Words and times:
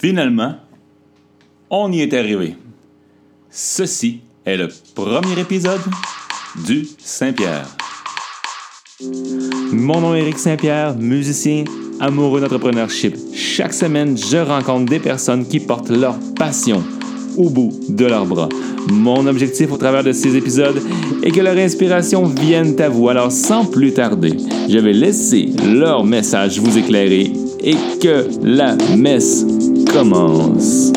Finalement, 0.00 0.54
on 1.70 1.90
y 1.90 2.02
est 2.02 2.14
arrivé. 2.14 2.54
Ceci 3.50 4.20
est 4.44 4.56
le 4.56 4.68
premier 4.94 5.40
épisode 5.40 5.80
du 6.64 6.86
Saint-Pierre. 6.98 7.66
Mon 9.72 10.00
nom 10.00 10.14
est 10.14 10.20
Eric 10.20 10.38
Saint-Pierre, 10.38 10.94
musicien, 10.96 11.64
amoureux 11.98 12.40
d'entrepreneurship. 12.40 13.16
Chaque 13.34 13.72
semaine, 13.72 14.16
je 14.16 14.36
rencontre 14.36 14.88
des 14.88 15.00
personnes 15.00 15.44
qui 15.44 15.58
portent 15.58 15.90
leur 15.90 16.16
passion 16.36 16.84
au 17.36 17.50
bout 17.50 17.72
de 17.88 18.04
leurs 18.04 18.26
bras. 18.26 18.48
Mon 18.92 19.26
objectif 19.26 19.72
au 19.72 19.78
travers 19.78 20.04
de 20.04 20.12
ces 20.12 20.36
épisodes 20.36 20.80
est 21.24 21.32
que 21.32 21.40
leur 21.40 21.56
inspiration 21.56 22.24
vienne 22.24 22.80
à 22.80 22.88
vous. 22.88 23.08
Alors 23.08 23.32
sans 23.32 23.64
plus 23.64 23.92
tarder, 23.94 24.36
je 24.68 24.78
vais 24.78 24.92
laisser 24.92 25.50
leur 25.64 26.04
message 26.04 26.60
vous 26.60 26.78
éclairer 26.78 27.32
et 27.64 27.74
que 28.00 28.28
la 28.44 28.76
messe 28.96 29.44
commence. 29.98 30.92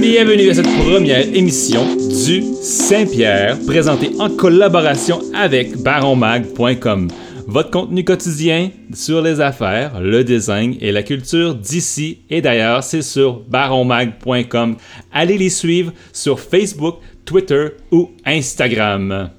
Bienvenue 0.00 0.50
à 0.50 0.54
cette 0.54 0.68
première 0.84 1.34
émission 1.34 1.84
du 1.96 2.44
Saint-Pierre, 2.62 3.58
présentée 3.66 4.12
en 4.20 4.30
collaboration 4.30 5.20
avec 5.34 5.76
baronmag.com. 5.82 7.08
Votre 7.48 7.70
contenu 7.70 8.04
quotidien 8.04 8.70
sur 8.94 9.20
les 9.20 9.40
affaires, 9.40 10.00
le 10.00 10.22
design 10.22 10.76
et 10.80 10.92
la 10.92 11.02
culture 11.02 11.56
d'ici 11.56 12.18
et 12.30 12.40
d'ailleurs, 12.40 12.84
c'est 12.84 13.02
sur 13.02 13.40
baronmag.com. 13.48 14.76
Allez 15.12 15.36
les 15.36 15.50
suivre 15.50 15.92
sur 16.12 16.38
Facebook, 16.38 16.98
Twitter 17.30 17.68
ou 17.92 18.10
Instagram. 18.26 19.30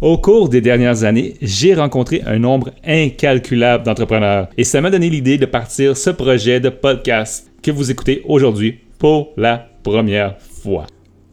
Au 0.00 0.18
cours 0.18 0.48
des 0.48 0.60
dernières 0.60 1.04
années, 1.04 1.34
j'ai 1.40 1.72
rencontré 1.72 2.22
un 2.26 2.40
nombre 2.40 2.72
incalculable 2.84 3.84
d'entrepreneurs 3.84 4.48
et 4.58 4.64
ça 4.64 4.80
m'a 4.80 4.90
donné 4.90 5.08
l'idée 5.08 5.38
de 5.38 5.46
partir 5.46 5.96
ce 5.96 6.10
projet 6.10 6.58
de 6.58 6.70
podcast 6.70 7.52
que 7.62 7.70
vous 7.70 7.92
écoutez 7.92 8.22
aujourd'hui 8.24 8.80
pour 8.98 9.32
la 9.36 9.64
première 9.84 10.40
fois. 10.40 10.88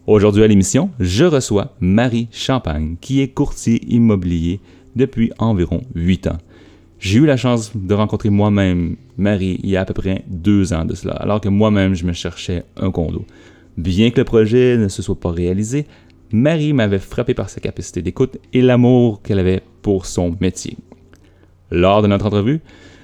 Aujourd'hui 0.06 0.44
à 0.44 0.48
l'émission, 0.48 0.92
je 1.00 1.26
reçois 1.26 1.74
Marie 1.80 2.28
Champagne, 2.32 2.98
qui 3.02 3.20
est 3.22 3.30
courtier 3.30 3.82
immobilier 3.88 4.60
depuis 4.96 5.32
environ 5.40 5.82
8 5.96 6.28
ans. 6.28 6.38
J'ai 7.00 7.18
eu 7.18 7.26
la 7.26 7.38
chance 7.38 7.72
de 7.74 7.94
rencontrer 7.96 8.30
moi-même 8.30 8.98
Marie 9.18 9.60
il 9.64 9.72
y 9.72 9.78
a 9.78 9.82
à 9.82 9.86
peu 9.86 9.96
près 9.96 10.24
deux 10.28 10.74
ans 10.74 10.86
de 10.86 10.94
cela, 10.94 11.14
alors 11.14 11.42
que 11.42 11.50
moi-même 11.50 11.96
je 11.96 12.06
me 12.06 12.14
cherchais 12.14 12.66
un 12.78 12.92
condo. 12.92 13.26
Bien 13.78 14.12
que 14.12 14.20
le 14.20 14.26
projet 14.26 14.78
ne 14.78 14.88
se 14.88 15.02
soit 15.02 15.20
pas 15.20 15.32
réalisé, 15.32 15.88
Marie 16.32 16.74
m'avait 16.74 17.00
frappé 17.00 17.34
par 17.34 17.50
sa 17.50 17.60
capacité 17.60 18.02
d'écoute 18.02 18.38
et 18.54 18.62
l'amour 18.62 19.22
qu'elle 19.22 19.40
avait 19.40 19.64
pour 19.82 20.06
son 20.06 20.36
métier. 20.40 20.78
Lors 21.72 22.02
de 22.02 22.08
notre 22.08 22.26
entrevue, 22.26 22.62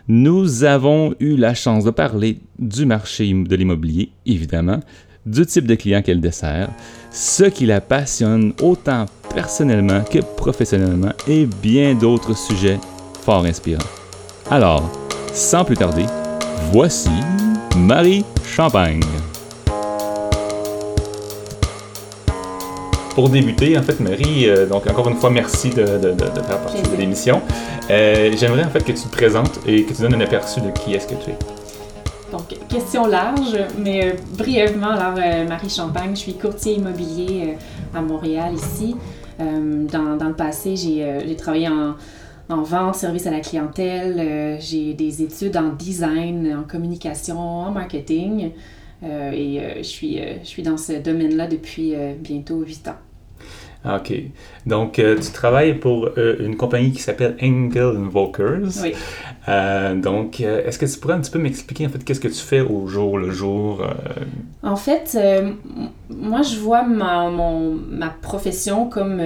nous 0.08 0.64
avons 0.64 1.14
eu 1.20 1.36
la 1.36 1.54
chance 1.54 1.84
de 1.84 1.92
parler 1.92 2.40
du 2.60 2.86
marché 2.86 3.32
de 3.34 3.56
l'immobilier, 3.56 4.12
évidemment, 4.26 4.80
du 5.26 5.46
type 5.46 5.68
de 5.68 5.76
client 5.76 6.02
qu'elle 6.02 6.22
dessert, 6.22 6.70
ce 7.12 7.44
qui 7.44 7.66
la 7.66 7.82
passionne 7.82 8.54
autant 8.62 9.06
personnellement 9.34 10.04
que 10.04 10.20
professionnellement 10.20 11.12
et 11.28 11.46
bien 11.46 11.96
d'autres 11.96 12.38
sujets 12.38 12.80
fort 13.24 13.44
inspirants. 13.44 13.84
Alors, 14.50 14.90
sans 15.34 15.66
plus 15.66 15.76
tarder, 15.76 16.06
voici 16.72 17.10
Marie 17.78 18.24
Champagne. 18.46 19.02
Pour 23.18 23.30
débuter, 23.30 23.76
en 23.76 23.82
fait, 23.82 24.00
Marie, 24.00 24.48
euh, 24.48 24.68
donc 24.68 24.86
encore 24.86 25.10
une 25.10 25.16
fois, 25.16 25.32
merci 25.32 25.72
de, 25.72 25.82
de, 25.82 26.12
de, 26.12 26.20
faire 26.20 26.62
partie 26.62 26.84
de 26.84 26.96
l'émission. 26.96 27.42
Euh, 27.90 28.32
J'aimerais 28.38 28.64
en 28.64 28.70
fait 28.70 28.84
que 28.84 28.92
tu 28.92 29.02
te 29.02 29.12
présentes 29.12 29.60
et 29.66 29.86
que 29.86 29.94
tu 29.96 30.04
donnes 30.04 30.14
un 30.14 30.22
aperçu 30.22 30.62
de 30.62 30.70
qui 30.70 30.94
est-ce 30.94 31.08
que 31.08 31.16
tu 31.16 31.32
es. 31.32 31.38
Donc, 32.32 32.56
question 32.70 33.08
large, 33.08 33.58
mais 33.80 34.06
euh, 34.06 34.12
brièvement, 34.38 34.92
alors, 34.92 35.18
Marie 35.50 35.68
Champagne, 35.68 36.12
je 36.12 36.20
suis 36.20 36.36
courtier 36.36 36.76
immobilier 36.76 37.58
à 37.96 38.02
Montréal 38.02 38.54
ici. 38.54 38.96
Dans, 39.40 40.16
dans, 40.16 40.28
le 40.28 40.36
passé, 40.36 40.76
j'ai 40.76 41.36
travaillé 41.38 41.70
en, 41.70 41.96
en, 42.50 42.62
vente, 42.62 42.94
service 42.94 43.26
à 43.26 43.32
la 43.32 43.40
clientèle. 43.40 44.60
j'ai 44.60 44.94
des 44.94 45.24
études 45.24 45.58
en 45.58 45.70
design, 45.70 46.56
en 46.56 46.72
communication, 46.72 47.40
en 47.40 47.72
marketing. 47.72 48.52
et 49.02 49.60
je, 49.78 49.82
suis, 49.82 50.20
je 50.44 50.48
suis 50.48 50.62
dans 50.62 50.78
ce 50.78 50.94
domaine-là 50.94 51.48
depuis 51.48 51.96
bientôt 52.22 52.62
huit 52.62 52.88
ans. 52.88 52.98
Ah, 53.84 53.98
OK. 53.98 54.14
Donc, 54.66 55.00
euh, 55.00 55.18
tu 55.18 55.32
travailles 55.32 55.76
pour 55.76 56.10
euh, 56.18 56.36
une 56.40 56.58
compagnie 56.58 56.92
qui 56.92 57.02
s'appelle 57.02 57.38
Engel 57.42 57.96
Invokers. 57.96 58.84
Oui. 58.84 58.94
Euh, 59.48 59.96
donc, 59.96 60.42
est-ce 60.42 60.78
que 60.78 60.86
tu 60.86 61.00
pourrais 61.00 61.14
un 61.14 61.22
petit 61.22 61.32
peu 61.32 61.40
m'expliquer, 61.40 61.86
en 61.86 61.90
fait, 61.90 62.04
qu'est-ce 62.04 62.20
que 62.20 62.28
tu 62.28 62.42
fais 62.42 62.62
au 62.62 62.88
jour 62.88 63.18
le 63.18 63.32
jour? 63.32 63.86
En 64.64 64.76
fait, 64.76 65.18
moi, 66.10 66.42
je 66.42 66.58
vois 66.58 66.84
ma, 66.84 67.30
mon, 67.30 67.78
ma 67.90 68.10
profession 68.10 68.90
comme 68.90 69.22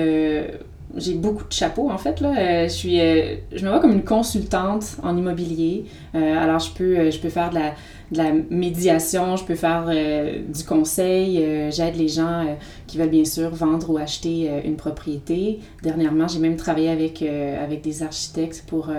j'ai 0.97 1.13
beaucoup 1.13 1.45
de 1.45 1.53
chapeaux 1.53 1.89
en 1.89 1.97
fait 1.97 2.19
là. 2.19 2.67
je 2.67 2.73
suis, 2.73 2.97
je 2.97 3.63
me 3.63 3.69
vois 3.69 3.79
comme 3.79 3.93
une 3.93 4.03
consultante 4.03 4.97
en 5.03 5.15
immobilier. 5.15 5.85
alors 6.13 6.59
je 6.59 6.69
peux, 6.71 7.09
je 7.09 7.17
peux 7.17 7.29
faire 7.29 7.49
de 7.49 7.55
la, 7.55 7.71
de 8.11 8.17
la 8.17 8.33
médiation, 8.49 9.37
je 9.37 9.45
peux 9.45 9.55
faire 9.55 9.85
euh, 9.87 10.41
du 10.47 10.63
conseil, 10.65 11.41
euh, 11.41 11.71
j'aide 11.71 11.95
les 11.95 12.09
gens 12.09 12.45
euh, 12.45 12.55
qui 12.87 12.97
veulent 12.97 13.09
bien 13.09 13.25
sûr 13.25 13.49
vendre 13.51 13.89
ou 13.89 13.97
acheter 13.97 14.49
une 14.65 14.75
propriété. 14.75 15.59
Dernièrement, 15.81 16.27
j'ai 16.27 16.39
même 16.39 16.57
travaillé 16.57 16.89
avec, 16.89 17.21
avec 17.21 17.81
des 17.81 18.03
architectes 18.03 18.65
pour, 18.67 18.91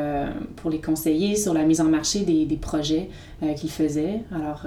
pour 0.56 0.71
les 0.71 0.81
conseiller 0.81 1.37
sur 1.37 1.53
la 1.53 1.65
mise 1.65 1.81
en 1.81 1.89
marché 1.89 2.21
des, 2.21 2.47
des 2.47 2.56
projets 2.56 3.11
qu'ils 3.56 3.71
faisaient. 3.71 4.23
Alors, 4.34 4.65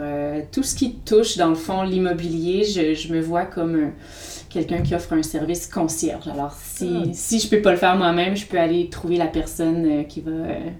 tout 0.51 0.61
ce 0.61 0.75
qui 0.75 0.95
touche 1.05 1.37
dans 1.37 1.49
le 1.49 1.55
fond 1.55 1.81
l'immobilier, 1.81 2.63
je, 2.63 2.93
je, 2.93 3.11
me 3.13 3.19
vois 3.19 3.45
comme 3.45 3.91
quelqu'un 4.55 4.81
qui 4.81 4.95
offre 4.95 5.13
un 5.13 5.23
service 5.23 5.67
concierge. 5.67 6.27
Alors, 6.27 6.53
si, 6.53 6.89
ah. 6.95 7.09
si 7.13 7.39
je 7.39 7.49
peux 7.49 7.61
pas 7.61 7.71
le 7.71 7.77
faire 7.77 7.95
moi-même, 7.97 8.35
je 8.35 8.45
peux 8.45 8.57
aller 8.57 8.89
trouver 8.89 9.17
la 9.17 9.27
personne 9.27 10.05
qui, 10.07 10.21
va, 10.21 10.31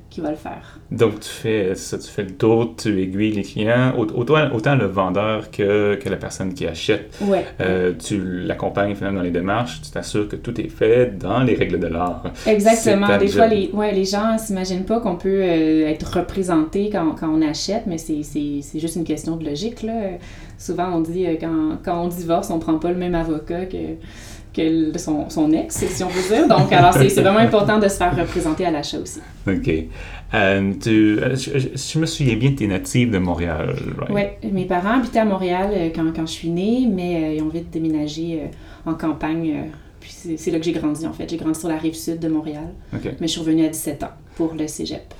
qui 0.09 0.22
va 0.22 0.31
le 0.31 0.38
faire. 0.38 0.80
Donc, 0.91 1.19
tu 1.19 1.30
fais 1.30 1.75
ça, 1.75 1.97
tu 1.97 2.09
fais 2.09 2.24
le 2.24 2.31
tour, 2.31 2.75
tu 2.78 3.02
aiguilles 3.02 3.31
les 3.31 3.46
autant, 3.97 4.52
autant 4.53 4.75
le 4.75 4.85
vendeur 4.85 5.52
que, 5.52 5.96
que, 5.96 6.09
la 6.09 6.18
personne 6.18 6.53
qui 6.53 6.66
achète. 6.66 7.19
Euh, 7.59 7.94
tu 7.97 8.46
l'accompagnes 8.46 8.96
finalement 8.96 9.19
dans 9.19 9.24
les 9.24 9.31
démarches, 9.31 9.81
tu 9.81 9.91
t'assures 9.91 10.28
que 10.28 10.35
tout 10.35 10.59
est 10.59 10.69
fait 10.69 11.18
dans 11.18 11.44
les 11.44 11.56
règles 11.56 11.80
de 11.80 11.88
l'art. 11.88 12.24
Exactement. 12.46 13.18
Des 13.18 13.28
fois, 13.28 13.47
les, 13.47 13.69
ouais, 13.74 13.94
les 13.94 14.06
gens 14.06 14.34
ne 14.34 14.38
s'imaginent 14.38 14.85
pas 14.85 15.00
qu'on 15.00 15.16
peut 15.16 15.41
euh, 15.41 15.88
être 15.88 16.18
représenté 16.18 16.90
quand, 16.90 17.16
quand, 17.19 17.30
on 17.30 17.41
achète, 17.41 17.84
mais 17.88 17.97
c'est 17.97 18.80
juste 18.80 18.96
une 18.96 19.03
question 19.03 19.35
de 19.35 19.46
logique. 19.46 19.84
Là. 19.84 19.94
Souvent, 20.57 20.89
on 20.93 21.01
dit 21.01 21.25
euh, 21.25 21.35
quand, 21.39 21.77
quand 21.83 22.03
on 22.03 22.07
divorce, 22.07 22.49
on 22.49 22.55
ne 22.55 22.61
prend 22.61 22.77
pas 22.77 22.91
le 22.91 22.97
même 22.97 23.16
avocat 23.16 23.66
que 23.66 23.97
que 24.55 24.97
son, 24.97 25.29
son, 25.29 25.51
ex, 25.51 25.85
si 25.85 26.03
on 26.03 26.07
veut 26.07 26.35
dire. 26.35 26.47
Donc, 26.47 26.71
alors, 26.71 26.93
c'est 26.93 27.21
vraiment 27.21 27.39
important 27.39 27.77
de 27.77 27.88
se 27.88 27.97
faire 27.97 28.16
représenter 28.16 28.66
à 28.66 28.71
l'achat 28.71 28.99
aussi. 28.99 29.19
OK. 29.47 29.69
Euh, 30.33 30.73
tu, 30.81 31.19
euh, 31.19 31.35
je, 31.35 31.99
me 31.99 32.05
souviens 32.05 32.35
bien, 32.35 32.53
tu 32.53 32.63
es 32.63 32.67
native 32.67 33.11
de 33.11 33.17
Montréal, 33.17 33.75
right? 33.97 34.38
Oui, 34.43 34.51
mes 34.51 34.66
parents 34.66 34.99
habitaient 34.99 35.19
à 35.19 35.25
Montréal 35.25 35.69
euh, 35.73 35.89
quand, 35.93 36.05
quand 36.16 36.25
je 36.25 36.31
suis 36.31 36.49
née, 36.49 36.87
mais 36.89 37.35
ils 37.35 37.41
ont 37.41 37.49
vite 37.49 37.69
déménagé 37.69 38.43
en 38.85 38.93
campagne. 38.93 39.72
puis 39.99 40.11
c'est 40.37 40.51
là 40.51 40.59
que 40.59 40.66
j'ai 40.66 40.72
grandi, 40.72 41.05
en 41.05 41.13
fait. 41.13 41.29
J'ai 41.29 41.37
grandi 41.37 41.59
sur 41.59 41.69
la 41.69 41.77
rive 41.77 41.95
sud 41.95 42.19
de 42.19 42.27
Montréal. 42.27 42.69
OK. 42.93 43.11
Mais 43.19 43.27
je 43.27 43.33
suis 43.33 43.41
revenue 43.41 43.66
à 43.66 43.69
17 43.69 44.03
ans 44.03 44.11
pour 44.35 44.53
le 44.53 44.67
cégep. 44.67 45.13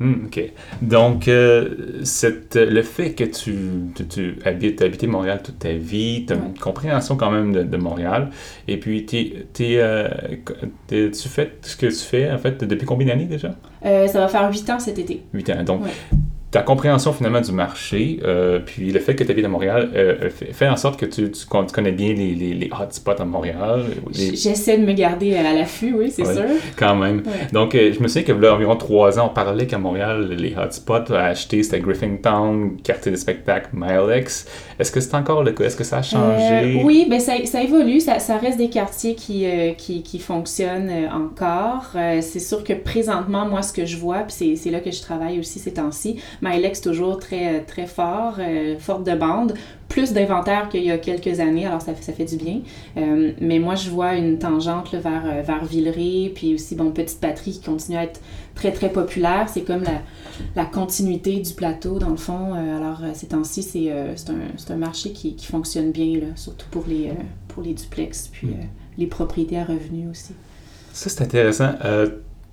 Hmm, 0.00 0.24
OK. 0.26 0.40
Donc, 0.80 1.28
euh, 1.28 2.00
cette, 2.04 2.56
le 2.56 2.80
fait 2.82 3.12
que 3.12 3.24
tu, 3.24 3.54
tu, 3.94 4.06
tu 4.06 4.38
habites, 4.46 4.80
as 4.80 4.86
habité 4.86 5.06
Montréal 5.06 5.42
toute 5.44 5.58
ta 5.58 5.74
vie, 5.74 6.24
tu 6.26 6.32
as 6.32 6.36
une 6.36 6.58
compréhension 6.58 7.18
quand 7.18 7.30
même 7.30 7.52
de, 7.52 7.62
de 7.62 7.76
Montréal, 7.76 8.30
et 8.66 8.78
puis 8.78 9.06
euh, 9.60 10.08
tu 10.88 11.28
fais 11.28 11.52
ce 11.60 11.76
que 11.76 11.86
tu 11.86 11.92
fais, 11.92 12.30
en 12.30 12.38
fait, 12.38 12.64
depuis 12.64 12.86
combien 12.86 13.08
d'années 13.08 13.26
déjà? 13.26 13.54
Euh, 13.84 14.06
ça 14.06 14.20
va 14.20 14.28
faire 14.28 14.50
huit 14.50 14.68
ans 14.70 14.78
cet 14.78 14.98
été. 14.98 15.22
Huit 15.34 15.50
ans. 15.50 15.62
Donc, 15.64 15.82
ta 16.50 16.62
compréhension 16.62 17.12
finalement 17.12 17.40
du 17.40 17.52
marché, 17.52 18.18
euh, 18.24 18.58
puis 18.58 18.90
le 18.90 18.98
fait 18.98 19.14
que 19.14 19.22
tu 19.22 19.30
habites 19.30 19.44
à 19.44 19.48
Montréal, 19.48 19.90
euh, 19.94 20.30
fait, 20.30 20.68
en 20.68 20.76
sorte 20.76 20.98
que 20.98 21.06
tu, 21.06 21.30
tu, 21.30 21.46
connais 21.46 21.92
bien 21.92 22.12
les, 22.12 22.34
les, 22.34 22.54
les 22.54 22.70
hotspots 22.72 23.20
à 23.20 23.24
Montréal. 23.24 23.84
J'essaie 24.12 24.76
de 24.76 24.84
me 24.84 24.92
garder 24.92 25.36
à 25.36 25.52
l'affût, 25.52 25.94
oui, 25.96 26.10
c'est 26.10 26.24
sûr. 26.24 26.42
Quand 26.76 26.96
même. 26.96 27.22
Donc, 27.52 27.76
euh, 27.76 27.92
je 27.92 28.02
me 28.02 28.08
souviens 28.08 28.24
que 28.24 28.32
là, 28.32 28.54
environ 28.54 28.74
trois 28.74 29.20
ans, 29.20 29.28
on 29.30 29.34
parlait 29.34 29.66
qu'à 29.66 29.78
Montréal, 29.78 30.34
les 30.36 30.56
hotspots 30.56 31.12
à 31.12 31.26
acheter, 31.26 31.62
c'était 31.62 31.78
Griffintown, 31.78 32.78
quartier 32.82 33.12
de 33.12 33.16
spectacle, 33.16 33.68
Milex. 33.72 34.46
Est-ce 34.80 34.90
que 34.90 35.00
c'est 35.00 35.14
encore 35.14 35.44
le 35.44 35.52
cas? 35.52 35.64
Est-ce 35.64 35.76
que 35.76 35.84
ça 35.84 35.98
a 35.98 36.02
changé? 36.02 36.82
oui, 36.82 37.06
ben 37.08 37.20
ça, 37.20 37.34
ça 37.44 37.62
évolue. 37.62 38.00
Ça, 38.00 38.18
ça, 38.18 38.38
reste 38.38 38.58
des 38.58 38.70
quartiers 38.70 39.14
qui, 39.14 39.46
qui, 39.78 40.02
qui, 40.02 40.18
fonctionnent 40.18 41.08
encore. 41.12 41.92
c'est 42.20 42.40
sûr 42.40 42.64
que 42.64 42.72
présentement, 42.72 43.46
moi, 43.46 43.62
ce 43.62 43.72
que 43.72 43.84
je 43.86 43.96
vois, 43.96 44.20
puis 44.20 44.56
c'est 44.56 44.70
là 44.70 44.80
que 44.80 44.90
je 44.90 45.00
travaille 45.00 45.38
aussi 45.38 45.60
ces 45.60 45.74
temps-ci, 45.74 46.16
Mylex 46.42 46.80
toujours 46.80 47.18
très, 47.18 47.60
très 47.60 47.86
fort, 47.86 48.38
forte 48.78 49.04
demande, 49.04 49.54
plus 49.88 50.12
d'inventaire 50.12 50.68
qu'il 50.68 50.84
y 50.84 50.90
a 50.90 50.98
quelques 50.98 51.40
années, 51.40 51.66
alors 51.66 51.82
ça, 51.82 51.92
ça 52.00 52.12
fait 52.12 52.24
du 52.24 52.36
bien. 52.36 52.60
mais 53.40 53.58
moi, 53.58 53.74
je 53.74 53.90
vois 53.90 54.14
une 54.14 54.38
tangente 54.38 54.94
vers, 54.94 55.42
vers 55.42 55.64
Villeray, 55.64 56.30
puis 56.34 56.54
aussi, 56.54 56.76
bon, 56.76 56.92
Petite 56.92 57.20
Patrie 57.20 57.52
qui 57.52 57.60
continue 57.60 57.96
à 57.96 58.04
être 58.04 58.20
très, 58.54 58.72
très 58.72 58.90
populaire. 58.90 59.48
C'est 59.48 59.62
comme 59.62 59.82
la, 59.82 60.00
la, 60.54 60.64
continuité 60.64 61.40
du 61.40 61.52
plateau, 61.54 61.98
dans 61.98 62.10
le 62.10 62.16
fond. 62.16 62.54
alors, 62.54 63.00
ces 63.14 63.26
temps-ci, 63.26 63.62
c'est 63.62 63.90
un, 63.90 64.74
un, 64.74 64.76
marché 64.76 65.12
qui, 65.12 65.34
qui 65.34 65.46
fonctionne 65.46 65.90
bien, 65.90 66.20
là, 66.20 66.26
surtout 66.36 66.66
pour 66.70 66.84
les, 66.86 67.10
pour 67.48 67.62
les 67.62 67.74
duplex, 67.74 68.28
puis 68.28 68.48
mm. 68.48 68.68
les 68.98 69.06
propriétés 69.06 69.58
à 69.58 69.64
revenus 69.64 70.08
aussi. 70.10 70.34
Ça, 70.92 71.08
c'est 71.08 71.22
intéressant. 71.22 71.72
Euh, 71.84 72.08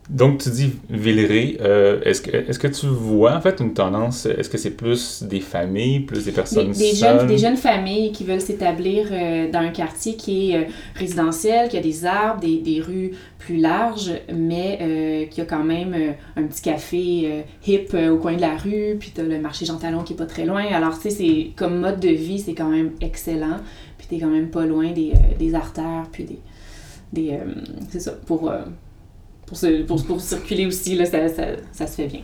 donc, 0.10 0.40
tu 0.40 0.50
dis 0.50 0.74
Villeray. 0.90 1.58
Euh, 1.60 2.00
est-ce, 2.04 2.22
que, 2.22 2.32
est-ce 2.32 2.60
que 2.60 2.68
tu 2.68 2.88
vois 2.88 3.36
en 3.36 3.42
fait 3.42 3.60
une 3.60 3.74
tendance 3.74 4.26
Est-ce 4.26 4.50
que 4.50 4.58
c'est 4.58 4.72
plus 4.72 5.24
des 5.24 5.42
familles, 5.42 6.02
plus 6.02 6.24
des 6.24 6.32
personnes 6.32 6.72
des, 6.72 6.92
des 6.92 6.96
Jeunes, 6.96 7.28
des 7.28 7.38
jeunes 7.38 7.58
familles 7.58 8.12
qui 8.12 8.24
veulent 8.24 8.42
s'établir 8.42 9.08
euh, 9.12 9.52
dans 9.52 9.60
un 9.60 9.70
quartier 9.70 10.16
qui 10.16 10.52
est 10.52 10.68
résidentiel, 10.96 11.68
qui 11.68 11.78
a 11.78 11.82
des 11.82 12.06
arbres, 12.06 12.40
des, 12.40 12.60
des 12.60 12.80
rues 12.80 13.12
plus 13.38 13.58
larges, 13.58 14.12
mais 14.34 15.28
qui 15.32 15.42
a 15.42 15.46
quand 15.46 15.64
même 15.64 15.96
un 16.36 16.44
petit 16.44 16.62
café 16.62 17.44
hip 17.66 17.88
au 17.94 18.18
coin 18.18 18.36
de 18.36 18.42
la 18.42 18.58
rue, 18.58 18.98
puis 19.00 19.12
tu 19.14 19.22
as 19.22 19.24
le 19.24 19.40
marché 19.40 19.66
Jean 19.66 19.78
Talon 19.78 20.04
qui 20.04 20.14
est 20.14 20.18
pas 20.18 20.26
très 20.26 20.46
loin. 20.46 20.66
Alors, 20.74 20.96
tu 21.00 21.10
sais, 21.10 21.12
c'est, 21.12 21.52
comme 21.56 21.80
mode 21.80 22.00
de 22.00 22.10
vie, 22.10 22.40
c'est 22.40 22.56
quand 22.56 22.70
même 22.70 22.92
excellent. 23.00 23.58
Puis 23.98 24.08
tu 24.10 24.20
quand 24.20 24.32
même 24.32 24.50
pas 24.50 24.66
loin 24.66 24.92
des, 24.92 25.14
des 25.40 25.56
artères, 25.56 26.08
puis 26.12 26.24
des 26.24 26.40
des 27.14 27.32
euh, 27.32 27.54
c'est 27.90 28.00
ça, 28.00 28.12
pour, 28.12 28.50
euh, 28.50 28.62
pour, 29.48 29.56
se, 29.56 29.84
pour, 29.84 30.04
pour, 30.06 30.20
circuler 30.20 30.66
aussi, 30.66 30.96
là, 30.96 31.06
ça, 31.06 31.30
ça, 31.30 31.44
ça 31.72 31.88
se 31.88 31.96
fait 31.96 32.08
bien. 32.08 32.20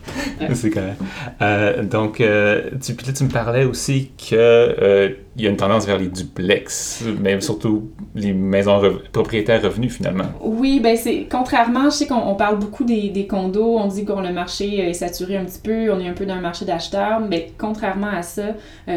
c'est 0.54 0.70
correct. 0.70 1.02
Euh, 1.42 1.82
donc, 1.82 2.20
euh, 2.20 2.70
tu, 2.84 2.96
tu 2.96 3.24
me 3.24 3.30
parlais 3.30 3.64
aussi 3.64 4.12
qu'il 4.18 4.38
euh, 4.38 5.10
y 5.38 5.48
a 5.48 5.50
une 5.50 5.56
tendance 5.56 5.86
vers 5.86 5.98
les 5.98 6.10
duplex, 6.10 7.06
mais 7.22 7.40
surtout 7.40 7.92
les 8.14 8.34
maisons 8.34 8.82
propriétaires 9.14 9.62
revenus 9.62 9.94
finalement. 9.94 10.26
Oui, 10.42 10.82
ben 10.82 10.98
c'est 10.98 11.26
contrairement, 11.32 11.86
je 11.86 11.96
sais 11.96 12.08
qu'on 12.08 12.36
parle 12.36 12.60
beaucoup 12.60 12.84
des, 12.84 13.10
des, 13.10 13.26
condos, 13.26 13.78
on 13.78 13.88
dit 13.88 14.04
que 14.04 14.12
le 14.12 14.34
marché 14.34 14.90
est 14.90 14.94
saturé 14.94 15.38
un 15.38 15.46
petit 15.46 15.62
peu, 15.64 15.94
on 15.94 16.02
est 16.02 16.10
un 16.10 16.14
peu 16.14 16.26
dans 16.26 16.34
un 16.34 16.42
marché 16.42 16.66
d'acheteurs, 16.66 17.22
mais 17.22 17.54
contrairement 17.58 18.12
à 18.12 18.22
ça, 18.22 18.48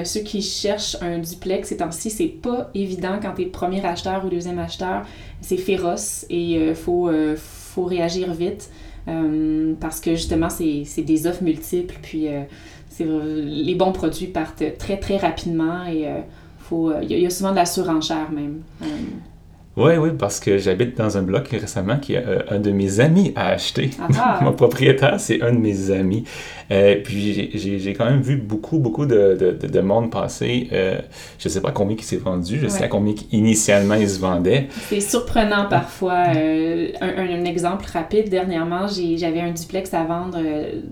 ceux 0.04 0.20
qui 0.20 0.42
cherchent 0.42 0.96
un 1.00 1.18
duplex 1.18 1.68
ces 1.68 1.76
temps-ci, 1.76 2.10
c'est 2.10 2.24
pas 2.26 2.70
évident 2.74 3.20
quand 3.22 3.34
tu 3.34 3.42
es 3.42 3.46
premier 3.46 3.84
acheteur 3.86 4.24
ou 4.24 4.28
deuxième 4.28 4.58
acheteur, 4.58 5.02
c'est 5.40 5.56
féroce 5.56 6.26
et 6.28 6.54
il 6.54 6.74
faut 6.74 7.08
faut 7.36 7.55
réagir 7.84 8.32
vite 8.32 8.70
euh, 9.08 9.74
parce 9.80 10.00
que 10.00 10.12
justement, 10.12 10.48
c'est 10.50 11.02
des 11.02 11.26
offres 11.26 11.42
multiples. 11.42 11.96
Puis 12.02 12.28
euh, 12.28 12.42
les 13.00 13.74
bons 13.74 13.92
produits 13.92 14.26
partent 14.26 14.64
très, 14.78 14.98
très 14.98 15.16
rapidement 15.16 15.84
et 15.86 16.08
euh, 16.08 16.20
faut 16.58 16.92
il 17.02 17.12
y, 17.12 17.26
a 17.26 17.30
souvent 17.30 17.50
de 17.50 17.56
la 17.56 17.66
surenchère 17.66 18.30
même. 18.32 18.62
Oui, 19.76 19.92
oui, 19.98 20.08
parce 20.18 20.40
que 20.40 20.56
j'habite 20.56 20.96
dans 20.96 21.18
un 21.18 21.22
bloc 21.22 21.48
récemment 21.48 21.98
qui 21.98 22.16
euh, 22.16 22.40
un 22.48 22.58
de 22.58 22.70
mes 22.70 23.00
amis 23.00 23.34
a 23.36 23.48
acheté. 23.48 23.90
Ah. 24.18 24.38
Mon 24.42 24.52
propriétaire, 24.52 25.20
c'est 25.20 25.42
un 25.42 25.52
de 25.52 25.58
mes 25.58 25.90
amis. 25.90 26.24
Euh, 26.70 26.96
puis 27.04 27.50
j'ai 27.54 27.92
quand 27.92 28.06
même 28.06 28.22
vu 28.22 28.36
beaucoup, 28.36 28.78
beaucoup 28.78 29.04
de, 29.04 29.36
de, 29.38 29.66
de 29.66 29.80
monde 29.80 30.10
passer. 30.10 30.68
Euh, 30.72 30.98
je 31.38 31.48
ne 31.48 31.52
sais 31.52 31.60
pas 31.60 31.72
combien 31.72 31.94
il 31.94 32.02
s'est 32.02 32.16
vendu, 32.16 32.58
je 32.58 32.68
sais 32.68 32.84
à 32.84 32.88
combien 32.88 33.14
initialement 33.32 33.94
il 33.96 34.08
se 34.08 34.18
vendait. 34.18 34.68
C'est 34.88 35.00
surprenant 35.00 35.66
parfois. 35.68 36.24
Un, 36.30 36.88
un, 37.00 37.44
exemple 37.44 37.84
rapide, 37.92 38.30
dernièrement, 38.30 38.86
j'avais 38.88 39.40
un 39.40 39.50
duplex 39.50 39.92
à 39.92 40.04
vendre 40.04 40.38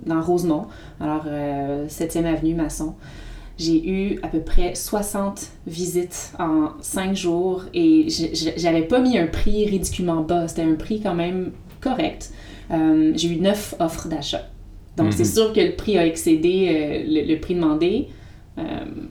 dans 0.04 0.20
Rosemont, 0.20 0.66
alors 1.00 1.25
7e 1.88 2.26
avenue 2.26 2.54
Masson 2.54 2.94
j'ai 3.56 3.88
eu 3.88 4.18
à 4.22 4.28
peu 4.28 4.40
près 4.40 4.74
60 4.74 5.48
visites 5.66 6.32
en 6.38 6.70
5 6.80 7.14
jours 7.14 7.64
et 7.72 8.08
j'avais 8.56 8.82
pas 8.82 8.98
mis 8.98 9.16
un 9.16 9.26
prix 9.26 9.64
ridiculement 9.66 10.22
bas. 10.22 10.48
C'était 10.48 10.62
un 10.62 10.74
prix 10.74 11.00
quand 11.00 11.14
même 11.14 11.52
correct. 11.80 12.32
Euh, 12.72 13.12
j'ai 13.14 13.28
eu 13.28 13.36
9 13.36 13.76
offres 13.78 14.08
d'achat. 14.08 14.48
Donc, 14.96 15.12
c'est 15.12 15.24
mhm. 15.24 15.30
sûr 15.30 15.52
que 15.52 15.60
le 15.60 15.72
prix 15.72 15.98
a 15.98 16.06
excédé 16.06 16.68
euh, 16.68 17.26
le, 17.28 17.36
prix 17.36 17.54
demandé. 17.54 18.08
Euh, 18.58 18.62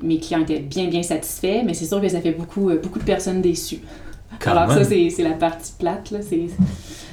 mes 0.01 0.17
clients 0.19 0.41
étaient 0.41 0.59
bien, 0.59 0.87
bien 0.87 1.03
satisfaits, 1.03 1.63
mais 1.65 1.73
c'est 1.73 1.85
sûr 1.85 2.01
que 2.01 2.07
ça 2.07 2.21
fait 2.21 2.31
beaucoup, 2.31 2.71
beaucoup 2.81 2.99
de 2.99 3.03
personnes 3.03 3.41
déçues. 3.41 3.81
Alors, 4.45 4.71
ça, 4.71 4.83
c'est 4.83 5.11
la 5.19 5.31
partie 5.31 5.73
plate. 5.77 6.11
Là. 6.11 6.19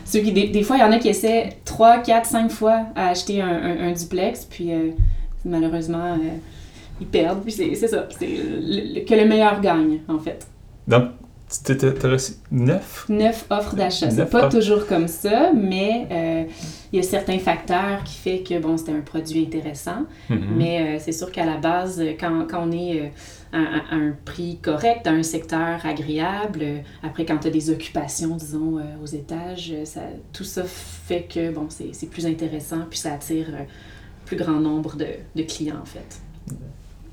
Ceux 0.05 0.21
qui, 0.21 0.33
des, 0.33 0.62
fois, 0.62 0.76
il 0.76 0.81
y 0.81 0.83
en 0.83 0.91
a 0.91 0.99
qui 0.99 1.09
essaient 1.09 1.50
3, 1.65 1.99
4, 1.99 2.26
5 2.26 2.50
fois 2.50 2.87
à 2.97 3.09
acheter 3.09 3.41
un, 3.41 3.88
un 3.88 3.93
duplex, 3.93 4.47
puis 4.47 4.71
malheureusement 5.44 6.17
ils 7.00 7.06
perdent. 7.06 7.43
Puis 7.43 7.52
c'est 7.52 7.75
ça. 7.75 8.08
C'est 8.19 8.26
que 9.05 9.14
le 9.14 9.26
meilleur 9.26 9.61
gagne, 9.61 10.00
en 10.08 10.19
fait. 10.19 10.47
Donc, 10.87 11.11
tu 11.64 11.73
as 11.73 12.08
reçu 12.08 12.35
neuf? 12.52 13.06
Neuf 13.08 13.47
offres 13.50 13.75
d'achat. 13.75 14.11
C'est 14.11 14.31
pas 14.31 14.49
toujours 14.49 14.87
comme 14.87 15.08
ça, 15.08 15.52
mais 15.52 16.06
euh, 16.11 16.44
il 16.93 16.97
y 16.97 17.00
a 17.00 17.02
certains 17.02 17.38
facteurs 17.38 18.05
qui 18.05 18.14
font 18.14 18.44
que, 18.44 18.58
bon, 18.61 18.76
c'était 18.76 18.93
un 18.93 19.00
produit 19.00 19.43
intéressant. 19.47 20.06
Mm-hmm. 20.31 20.38
Mais 20.56 20.81
euh, 20.81 20.99
c'est 21.00 21.12
sûr 21.12 21.32
qu'à 21.32 21.44
la 21.44 21.56
base, 21.56 22.00
quand, 22.20 22.47
quand 22.49 22.69
on 22.69 22.73
est 22.73 23.00
euh, 23.00 23.08
à, 23.52 23.94
un 23.94 24.12
prix 24.25 24.58
correct, 24.62 25.08
un 25.08 25.25
secteur 25.25 25.85
agréable, 25.85 26.64
après, 27.02 27.25
quand 27.25 27.38
tu 27.38 27.49
as 27.49 27.50
des 27.50 27.70
occupations, 27.70 28.37
disons, 28.37 28.81
aux 29.02 29.06
étages, 29.06 29.75
ça, 29.85 30.02
tout 30.32 30.44
ça 30.44 30.62
fait 30.64 31.23
que, 31.23 31.50
bon, 31.50 31.67
c'est 31.69 32.11
plus 32.11 32.26
intéressant, 32.26 32.82
puis 32.88 32.99
ça 32.99 33.14
attire 33.14 33.49
plus 34.25 34.37
grand 34.37 34.61
nombre 34.61 34.94
de, 34.97 35.06
de 35.35 35.43
clients, 35.43 35.81
en 35.82 35.85
fait 35.85 36.20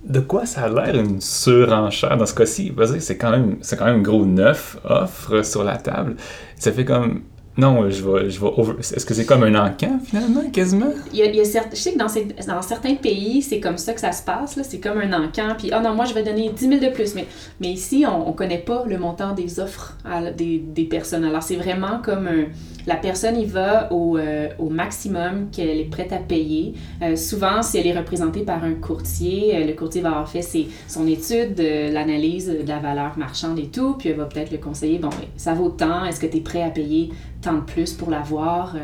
de 0.03 0.19
quoi 0.19 0.45
ça 0.45 0.61
a 0.63 0.69
l'air 0.69 0.95
une 0.95 1.19
surenchère 1.21 2.17
dans 2.17 2.25
ce 2.25 2.33
cas-ci? 2.33 2.73
C'est 2.99 3.17
quand 3.17 3.31
même 3.31 3.57
quand 3.77 3.85
même 3.85 4.03
gros 4.03 4.25
neuf 4.25 4.77
offres 4.83 5.41
sur 5.43 5.63
la 5.63 5.77
table. 5.77 6.15
Ça 6.57 6.71
fait 6.71 6.85
comme 6.85 7.23
non, 7.57 7.89
je 7.89 8.03
vais, 8.03 8.29
je 8.29 8.39
vais 8.39 8.47
Est-ce 8.79 9.05
que 9.05 9.13
c'est 9.15 9.25
comme 9.25 9.43
un 9.43 9.55
encan, 9.55 9.99
finalement, 10.05 10.47
quasiment? 10.51 10.91
Il 11.11 11.19
y 11.19 11.23
a, 11.23 11.31
Je 11.31 11.75
sais 11.75 11.93
que 11.93 11.97
dans, 11.97 12.61
certains 12.61 12.95
pays, 12.95 13.41
c'est 13.41 13.59
comme 13.59 13.77
ça 13.77 13.93
que 13.93 13.99
ça 13.99 14.11
se 14.11 14.23
passe. 14.23 14.59
C'est 14.61 14.79
comme 14.79 14.99
un 14.99 15.11
encan. 15.13 15.55
Puis, 15.57 15.71
oh 15.75 15.81
non, 15.81 15.95
moi, 15.95 16.05
je 16.05 16.13
vais 16.13 16.23
donner 16.23 16.49
10 16.49 16.69
000 16.69 16.79
de 16.79 16.89
plus. 16.89 17.15
Mais, 17.15 17.25
mais 17.59 17.69
ici, 17.69 18.05
on 18.07 18.29
ne 18.29 18.33
connaît 18.33 18.59
pas 18.59 18.83
le 18.85 18.99
montant 18.99 19.33
des 19.33 19.59
offres 19.59 19.97
des, 20.37 20.59
des 20.59 20.85
personnes. 20.85 21.25
Alors, 21.25 21.41
c'est 21.41 21.55
vraiment 21.55 21.99
comme 22.03 22.27
un 22.27 22.45
la 22.87 22.95
personne 22.95 23.37
y 23.37 23.45
va 23.45 23.91
au, 23.91 24.17
euh, 24.17 24.47
au 24.57 24.69
maximum 24.69 25.49
qu'elle 25.51 25.79
est 25.79 25.89
prête 25.91 26.13
à 26.13 26.17
payer. 26.17 26.73
Euh, 27.03 27.17
souvent, 27.17 27.61
si 27.61 27.77
elle 27.77 27.85
est 27.85 27.97
représentée 27.97 28.43
par 28.43 28.63
un 28.63 28.73
courtier, 28.73 29.55
euh, 29.55 29.67
le 29.67 29.73
courtier 29.73 30.01
va 30.01 30.09
avoir 30.09 30.29
fait 30.29 30.41
ses, 30.41 30.69
son 30.87 31.05
étude, 31.05 31.59
l'analyse 31.59 32.47
de 32.47 32.67
la 32.67 32.79
valeur 32.79 33.17
marchande 33.17 33.59
et 33.59 33.67
tout, 33.67 33.95
puis 33.99 34.09
elle 34.09 34.15
va 34.15 34.25
peut-être 34.25 34.51
le 34.51 34.57
conseiller, 34.57 34.99
bon, 34.99 35.09
ça 35.35 35.53
vaut 35.53 35.69
tant, 35.69 36.05
est-ce 36.05 36.21
que 36.21 36.27
tu 36.27 36.37
es 36.37 36.41
prêt 36.41 36.63
à 36.63 36.69
payer 36.69 37.09
de 37.53 37.61
plus 37.61 37.93
pour 37.93 38.09
l'avoir? 38.09 38.75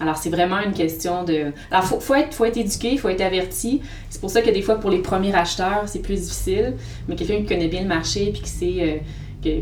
Alors, 0.00 0.16
c'est 0.16 0.30
vraiment 0.30 0.58
une 0.58 0.72
question 0.72 1.22
de... 1.22 1.52
Alors, 1.70 1.84
il 1.92 2.00
faut, 2.00 2.14
être, 2.14 2.34
faut 2.34 2.44
être 2.44 2.56
éduqué, 2.56 2.92
il 2.92 2.98
faut 2.98 3.08
être 3.08 3.20
averti. 3.20 3.80
C'est 4.10 4.20
pour 4.20 4.30
ça 4.30 4.42
que 4.42 4.50
des 4.50 4.62
fois, 4.62 4.76
pour 4.76 4.90
les 4.90 4.98
premiers 4.98 5.34
acheteurs, 5.34 5.84
c'est 5.86 6.00
plus 6.00 6.20
difficile. 6.20 6.74
Mais 7.08 7.14
quelqu'un 7.14 7.36
qui 7.36 7.46
connaît 7.46 7.68
bien 7.68 7.82
le 7.82 7.88
marché 7.88 8.30
puis 8.32 8.42
qui 8.42 8.50
sait 8.50 9.02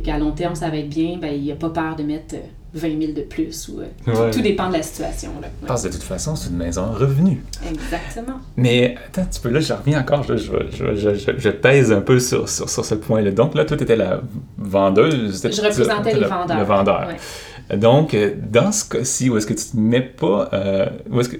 qu'à 0.02 0.18
long 0.18 0.32
terme, 0.32 0.54
ça 0.54 0.70
va 0.70 0.76
être 0.76 0.88
bien, 0.88 1.18
ben, 1.20 1.34
il 1.34 1.46
n'a 1.46 1.56
pas 1.56 1.70
peur 1.70 1.96
de 1.96 2.02
mettre 2.04 2.36
20 2.74 3.00
000 3.00 3.12
de 3.12 3.22
plus. 3.22 3.68
Ou, 3.68 3.80
euh, 3.80 4.30
tout, 4.32 4.40
dépend 4.40 4.68
de 4.68 4.74
la 4.74 4.82
situation. 4.82 5.30
Là. 5.40 5.48
Parce 5.66 5.82
que 5.82 5.88
de 5.88 5.92
toute 5.94 6.02
façon, 6.02 6.36
c'est 6.36 6.50
une 6.50 6.56
maison 6.56 6.82
en 6.82 6.92
revenu. 6.92 7.42
Exactement. 7.68 8.38
Mais 8.56 8.96
attends, 9.08 9.26
tu 9.30 9.40
peux 9.40 9.48
là, 9.48 9.60
je 9.60 9.72
reviens 9.72 10.00
encore, 10.00 10.22
je, 10.22 10.36
je, 10.36 11.34
je, 11.36 11.50
pèse 11.50 11.92
un 11.92 12.00
peu 12.00 12.20
sur, 12.20 12.48
sur, 12.48 12.68
sur 12.68 12.84
ce 12.84 12.94
point-là. 12.94 13.32
Donc 13.32 13.54
là, 13.54 13.64
toi, 13.64 13.76
tu 13.76 13.82
étais 13.82 13.96
la 13.96 14.20
vendeuse. 14.56 15.42
Je 15.42 15.62
représentais 15.62 16.14
les 16.14 16.26
vendeurs. 16.26 16.58
Le 16.58 16.64
vendeur. 16.64 17.08
Donc, 17.76 18.14
euh, 18.14 18.34
dans 18.36 18.72
ce 18.72 18.84
cas-ci, 18.88 19.30
où 19.30 19.36
est-ce 19.36 19.46
que 19.46 19.54
tu 19.54 19.76
ne 19.76 19.82
mets 19.82 20.00
pas. 20.00 20.48
Euh, 20.52 20.86
où 21.10 21.20
est-ce 21.20 21.28
que 21.28 21.36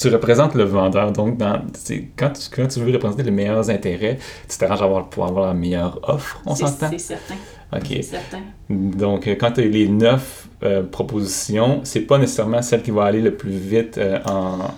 tu 0.00 0.08
représentes 0.08 0.54
le 0.54 0.64
vendeur. 0.64 1.12
Donc, 1.12 1.36
dans, 1.36 1.60
quand, 2.16 2.30
tu, 2.30 2.50
quand 2.54 2.66
tu 2.68 2.80
veux 2.80 2.92
représenter 2.92 3.22
les 3.22 3.30
meilleurs 3.30 3.68
intérêts, 3.70 4.18
tu 4.48 4.58
t'arranges 4.58 5.10
pour 5.10 5.26
avoir 5.26 5.48
la 5.48 5.54
meilleure 5.54 6.00
offre, 6.02 6.40
on 6.46 6.54
s'entend? 6.54 6.88
C'est 6.90 6.98
certain. 6.98 7.34
OK. 7.72 8.02
certain. 8.02 8.40
Donc, 8.68 9.26
euh, 9.26 9.36
quand 9.38 9.52
tu 9.52 9.60
as 9.60 9.64
les 9.64 9.88
neuf 9.88 10.48
euh, 10.62 10.82
propositions, 10.82 11.80
c'est 11.84 12.00
pas 12.00 12.18
nécessairement 12.18 12.62
celle 12.62 12.82
qui 12.82 12.90
va 12.90 13.04
aller 13.04 13.20
le 13.20 13.34
plus 13.34 13.50
vite 13.50 13.98
euh, 13.98 14.18
en, 14.24 14.70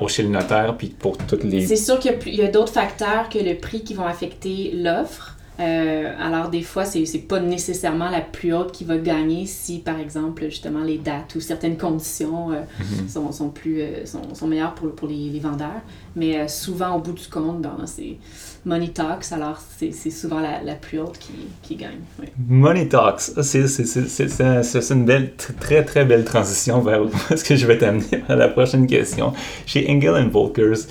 au 0.00 0.08
chez 0.08 0.22
le 0.22 0.28
notaire, 0.28 0.76
puis 0.76 0.88
pour 0.88 1.16
toutes 1.18 1.44
les... 1.44 1.66
C'est 1.66 1.76
sûr 1.76 1.98
qu'il 1.98 2.34
y 2.34 2.42
a, 2.42 2.46
a 2.46 2.48
d'autres 2.48 2.72
facteurs 2.72 3.28
que 3.28 3.38
le 3.38 3.56
prix 3.56 3.82
qui 3.82 3.94
vont 3.94 4.06
affecter 4.06 4.72
l'offre. 4.74 5.31
Euh, 5.62 6.12
alors, 6.18 6.48
des 6.48 6.62
fois, 6.62 6.84
c'est, 6.84 7.04
pas 7.28 7.40
nécessairement 7.40 8.10
la 8.10 8.20
plus 8.20 8.52
haute 8.52 8.72
qui 8.72 8.84
va 8.84 8.96
gagner 8.98 9.46
si, 9.46 9.78
par 9.78 9.98
exemple, 9.98 10.44
justement, 10.44 10.82
les 10.82 10.98
dates 10.98 11.34
ou 11.36 11.40
certaines 11.40 11.76
conditions 11.76 12.50
euh, 12.50 12.62
mhm. 12.80 13.08
sont, 13.08 13.32
sont, 13.32 13.48
plus, 13.50 13.80
euh, 13.80 14.04
sont, 14.04 14.34
sont, 14.34 14.46
meilleures 14.46 14.74
pour, 14.74 14.92
pour 14.92 15.08
les, 15.08 15.30
les 15.30 15.40
vendeurs. 15.40 15.82
Mais 16.16 16.46
souvent, 16.48 16.96
au 16.96 17.00
bout 17.00 17.12
du 17.12 17.26
compte, 17.28 17.62
ben, 17.62 17.76
c'est 17.86 18.16
Money 18.64 18.88
Talks, 18.88 19.32
alors 19.32 19.58
c'est, 19.78 19.92
souvent 20.10 20.40
la, 20.40 20.62
la, 20.62 20.74
plus 20.74 21.00
haute 21.00 21.18
qui, 21.18 21.32
qui 21.62 21.76
gagne. 21.76 22.00
Money 22.48 22.86
Talks, 22.86 23.20
c'est 23.42 24.90
une 24.90 25.04
belle, 25.04 25.34
très, 25.36 25.84
très 25.84 26.04
belle 26.04 26.24
transition 26.24 26.80
vers 26.80 27.02
ce 27.36 27.42
que 27.42 27.56
je 27.56 27.66
vais 27.66 27.78
t'amener 27.78 28.22
à 28.28 28.36
la 28.36 28.48
prochaine 28.48 28.86
question. 28.86 29.32
Chez 29.66 29.90
Engel 29.90 30.28
Volkers, 30.28 30.86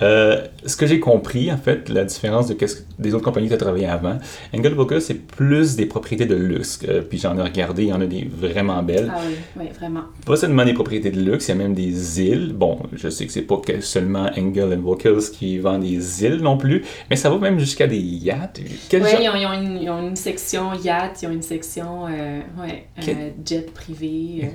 Euh, 0.00 0.46
ce 0.64 0.76
que 0.76 0.86
j'ai 0.86 1.00
compris, 1.00 1.52
en 1.52 1.56
fait, 1.56 1.88
la 1.88 2.04
différence 2.04 2.48
de 2.48 2.56
des 2.98 3.14
autres 3.14 3.24
compagnies 3.24 3.46
que 3.46 3.52
tu 3.52 3.56
as 3.56 3.64
travaillé 3.64 3.86
avant, 3.86 4.18
Engel 4.54 4.74
Volker, 4.74 5.00
c'est 5.00 5.14
plus 5.14 5.76
des 5.76 5.86
propriétés 5.86 6.26
de 6.26 6.34
luxe. 6.34 6.80
Euh, 6.88 7.02
puis 7.02 7.18
j'en 7.18 7.36
ai 7.36 7.42
regardé, 7.42 7.82
il 7.82 7.88
y 7.88 7.92
en 7.92 8.00
a 8.00 8.06
des 8.06 8.24
vraiment 8.24 8.82
belles. 8.82 9.12
Ah 9.14 9.20
oui, 9.26 9.34
oui, 9.58 9.66
vraiment. 9.76 10.02
Pas 10.24 10.36
seulement 10.36 10.64
des 10.64 10.72
propriétés 10.72 11.10
de 11.10 11.20
luxe, 11.20 11.48
il 11.48 11.50
y 11.50 11.54
a 11.54 11.56
même 11.56 11.74
des 11.74 12.22
îles. 12.22 12.52
Bon, 12.54 12.78
je 12.92 13.08
sais 13.08 13.26
que 13.26 13.32
c'est 13.32 13.42
pas 13.42 13.58
que 13.58 13.80
seulement 13.80 14.30
Engel 14.36 14.78
Volker 14.78 15.18
qui 15.32 15.58
vend 15.58 15.78
des 15.78 16.24
îles 16.24 16.40
non 16.40 16.56
plus, 16.56 16.84
mais 17.10 17.16
ça 17.16 17.28
va 17.28 17.38
même 17.38 17.58
jusqu'à 17.58 17.86
des 17.86 17.98
yachts. 17.98 18.60
Oui, 18.60 19.00
ils, 19.20 19.90
ont, 19.90 19.98
une, 19.98 20.16
section 20.16 20.72
yacht, 20.74 21.22
ils 21.22 21.26
ont 21.26 21.32
une 21.32 21.42
section 21.42 22.06
euh, 22.06 22.40
ouais, 22.60 22.86
jet 23.44 23.72
privé. 23.72 24.50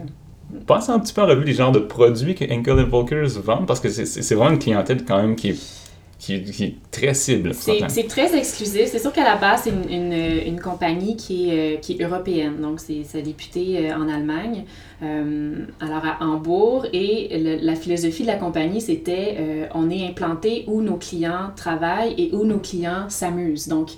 Passe 0.65 0.89
un 0.89 0.99
petit 0.99 1.13
peu 1.13 1.21
en 1.21 1.27
revue 1.27 1.43
les 1.43 1.53
genres 1.53 1.71
de 1.71 1.79
produits 1.79 2.35
que 2.35 2.45
Enkel 2.45 2.85
Volkers 2.85 3.41
vendent 3.43 3.67
parce 3.67 3.79
que 3.79 3.89
c'est 3.89 4.35
vraiment 4.35 4.51
une 4.51 4.59
clientèle 4.59 5.03
quand 5.03 5.21
même 5.21 5.35
qui 5.35 5.49
est, 5.49 5.59
qui, 6.19 6.33
est 6.33 6.75
très 6.89 7.13
cible. 7.13 7.53
C'est 7.53 8.07
très 8.07 8.37
exclusif. 8.37 8.85
C'est 8.87 8.99
sûr 8.99 9.13
qu'à 9.13 9.23
la 9.23 9.35
base, 9.35 9.63
c'est 9.63 9.69
une, 9.69 10.13
une, 10.13 10.59
compagnie 10.59 11.15
qui 11.15 11.49
est, 11.49 11.75
euh, 11.75 11.77
qui 11.77 11.93
est 11.93 12.03
européenne. 12.03 12.61
Donc, 12.61 12.79
c'est 12.79 13.21
député 13.21 13.77
euh, 13.77 13.95
en 13.95 14.07
Allemagne, 14.09 14.63
euh, 15.03 15.65
alors 15.79 16.03
à 16.05 16.23
Hambourg. 16.23 16.85
Et 16.93 17.59
la 17.61 17.75
philosophie 17.75 18.23
de 18.23 18.27
la 18.27 18.37
compagnie, 18.37 18.81
c'était 18.81 19.69
on 19.75 19.89
est 19.89 20.07
implanté 20.07 20.63
où 20.67 20.81
nos 20.81 20.95
clients 20.95 21.51
travaillent 21.55 22.15
et 22.17 22.33
où 22.33 22.45
nos 22.45 22.59
clients 22.59 23.09
s'amusent. 23.09 23.67
Donc, 23.67 23.91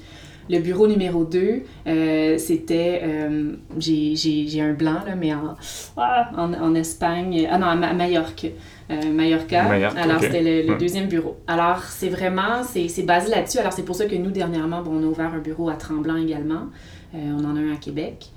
le 0.49 0.59
bureau 0.59 0.87
numéro 0.87 1.25
2, 1.25 1.61
euh, 1.87 2.37
c'était. 2.37 3.01
Euh, 3.03 3.53
j'ai 3.77 4.61
un 4.61 4.73
blanc, 4.73 4.99
là, 5.05 5.15
mais 5.15 5.33
en, 5.33 5.55
ah, 5.97 6.31
en, 6.35 6.75
Espagne. 6.75 7.47
Ah 7.49 7.59
non, 7.59 7.67
à 7.67 7.93
Majorque. 7.93 8.47
Euh, 8.89 9.13
Mallorca. 9.13 9.65
Alors, 9.95 10.19
c'était 10.19 10.63
le, 10.63 10.75
deuxième 10.79 11.07
bureau. 11.07 11.37
Alors, 11.45 11.83
c'est 11.83 12.09
vraiment. 12.09 12.63
C'est 12.63 13.03
basé 13.03 13.29
là-dessus. 13.29 13.59
Alors, 13.59 13.73
c'est 13.73 13.85
pour 13.85 13.95
ça 13.95 14.05
que 14.05 14.15
nous, 14.15 14.31
dernièrement, 14.31 14.81
bon, 14.81 14.99
on 14.99 15.03
a 15.03 15.05
ouvert 15.05 15.31
un 15.33 15.39
bureau 15.39 15.69
à 15.69 15.75
Tremblant 15.75 16.17
également. 16.17 16.69
on 17.13 17.45
en 17.45 17.55
a 17.55 17.59
un 17.59 17.73
à 17.73 17.77
Québec. 17.77 18.31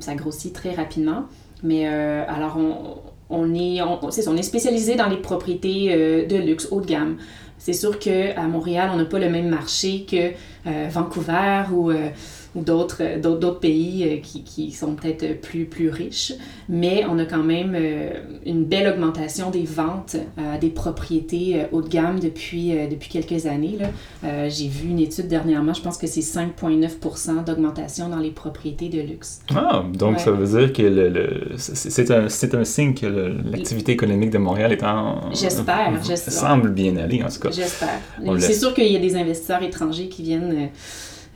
ça 0.00 0.14
grossit 0.14 0.54
très 0.54 0.72
rapidement. 0.74 1.26
Mais 1.62 1.86
alors, 1.86 2.56
on, 2.56 2.96
on 3.28 3.54
est, 3.54 3.82
on, 3.82 4.00
on 4.02 4.36
est 4.36 4.42
spécialisé 4.42 4.94
dans 4.94 5.08
les 5.08 5.18
propriétés 5.18 6.26
de 6.26 6.36
luxe 6.36 6.68
haut 6.70 6.80
de 6.80 6.86
gamme. 6.86 7.18
C'est 7.58 7.72
sûr 7.72 7.98
qu'à 7.98 8.42
Montréal, 8.42 8.90
on 8.92 8.96
n'a 8.96 9.04
pas 9.04 9.18
le 9.18 9.28
même 9.28 9.48
marché 9.48 10.06
que 10.08 10.32
euh, 10.66 10.88
Vancouver 10.90 11.64
ou 11.72 11.90
euh, 11.90 12.08
ou 12.54 12.62
d'autres, 12.62 13.02
euh, 13.02 13.18
d'autres, 13.20 13.60
pays 13.60 14.04
euh, 14.04 14.16
qui, 14.22 14.42
qui 14.42 14.72
sont 14.72 14.94
peut-être 14.94 15.40
plus, 15.40 15.64
plus 15.64 15.88
riches, 15.88 16.32
mais 16.68 17.04
on 17.08 17.18
a 17.18 17.24
quand 17.24 17.42
même 17.42 17.74
euh, 17.74 18.10
une 18.46 18.64
belle 18.64 18.88
augmentation 18.88 19.50
des 19.50 19.64
ventes 19.64 20.16
des 20.60 20.68
propriétés 20.68 21.66
haut 21.72 21.82
de 21.82 21.88
gamme 21.88 22.20
depuis, 22.20 22.72
depuis 22.90 23.08
quelques 23.08 23.46
années. 23.46 23.78
Là. 23.78 24.48
j'ai 24.48 24.68
vu 24.68 24.88
une 24.88 24.98
étude 24.98 25.28
dernièrement, 25.28 25.72
je 25.72 25.82
pense 25.82 25.98
que 25.98 26.06
c'est 26.06 26.20
5,9% 26.20 27.44
d'augmentation 27.44 28.08
dans 28.08 28.18
les 28.18 28.30
propriétés 28.30 28.88
de 28.88 29.00
luxe. 29.00 29.40
Ah, 29.54 29.84
donc 29.92 30.20
ça 30.20 30.30
veut 30.30 30.58
dire 30.58 30.72
que 30.72 30.82
le, 30.82 31.56
c'est, 31.56 32.10
un, 32.10 32.28
c'est 32.28 32.54
un 32.54 32.64
signe 32.64 32.94
que 32.94 33.06
l'activité 33.06 33.92
économique 33.92 34.30
de 34.30 34.38
Montréal 34.38 34.72
est 34.72 34.82
en... 34.82 35.32
J'espère, 35.32 35.92
j'espère. 36.06 36.32
semble 36.32 36.70
bien 36.70 36.96
aller, 36.96 37.22
en 37.22 37.28
tout 37.28 37.40
cas. 37.40 37.50
J'espère. 37.50 38.00
C'est 38.38 38.54
sûr 38.54 38.74
qu'il 38.74 38.90
y 38.92 38.96
a 38.96 39.00
des 39.00 39.16
investisseurs 39.16 39.62
étrangers 39.62 40.08
qui 40.08 40.22
viennent 40.22 40.70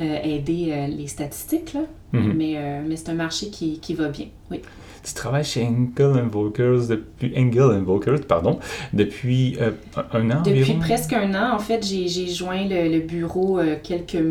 aider 0.00 0.68
euh, 0.70 0.86
les 0.86 1.06
statistiques, 1.06 1.74
là. 1.74 1.82
Mhm. 2.12 2.34
mais, 2.36 2.54
euh, 2.56 2.82
mais 2.86 2.96
c'est 2.96 3.08
un 3.08 3.14
marché 3.14 3.48
qui, 3.48 3.78
qui, 3.78 3.94
va 3.94 4.08
bien, 4.08 4.26
oui. 4.50 4.60
Tu 5.02 5.14
travailles 5.14 5.44
chez 5.44 5.64
Engel 5.64 6.22
Volkers 6.30 6.86
depuis 6.88 7.32
Engel 7.36 7.82
Volkers, 7.82 8.20
pardon, 8.28 8.60
depuis 8.92 9.56
un 10.12 10.30
an 10.30 10.42
Depuis 10.42 10.74
presque 10.74 11.12
un 11.12 11.34
an, 11.34 11.54
en 11.54 11.58
fait, 11.58 11.84
j'ai 11.84 12.28
joint 12.28 12.68
le, 12.68 12.88
le 12.88 13.00
bureau 13.00 13.58
quelques 13.82 14.24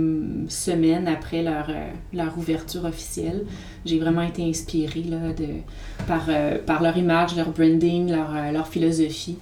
semaines 0.47 1.09
après 1.09 1.43
leur, 1.43 1.69
leur 2.13 2.37
ouverture 2.37 2.85
officielle. 2.85 3.43
J'ai 3.83 3.99
vraiment 3.99 4.21
été 4.21 4.47
inspirée 4.47 5.03
là, 5.03 5.33
de, 5.33 5.47
par, 6.07 6.29
par 6.65 6.81
leur 6.81 6.95
image, 6.95 7.35
leur 7.35 7.49
branding, 7.49 8.09
leur, 8.09 8.53
leur 8.53 8.67
philosophie. 8.69 9.39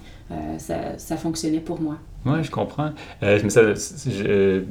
ça, 0.58 0.98
ça, 0.98 1.16
fonctionnait 1.16 1.60
pour 1.60 1.80
moi. 1.80 1.98
Oui, 2.26 2.42
je 2.42 2.50
comprends. 2.50 2.90
mais 3.22 3.48
ça, 3.50 3.72
je, 3.72 4.64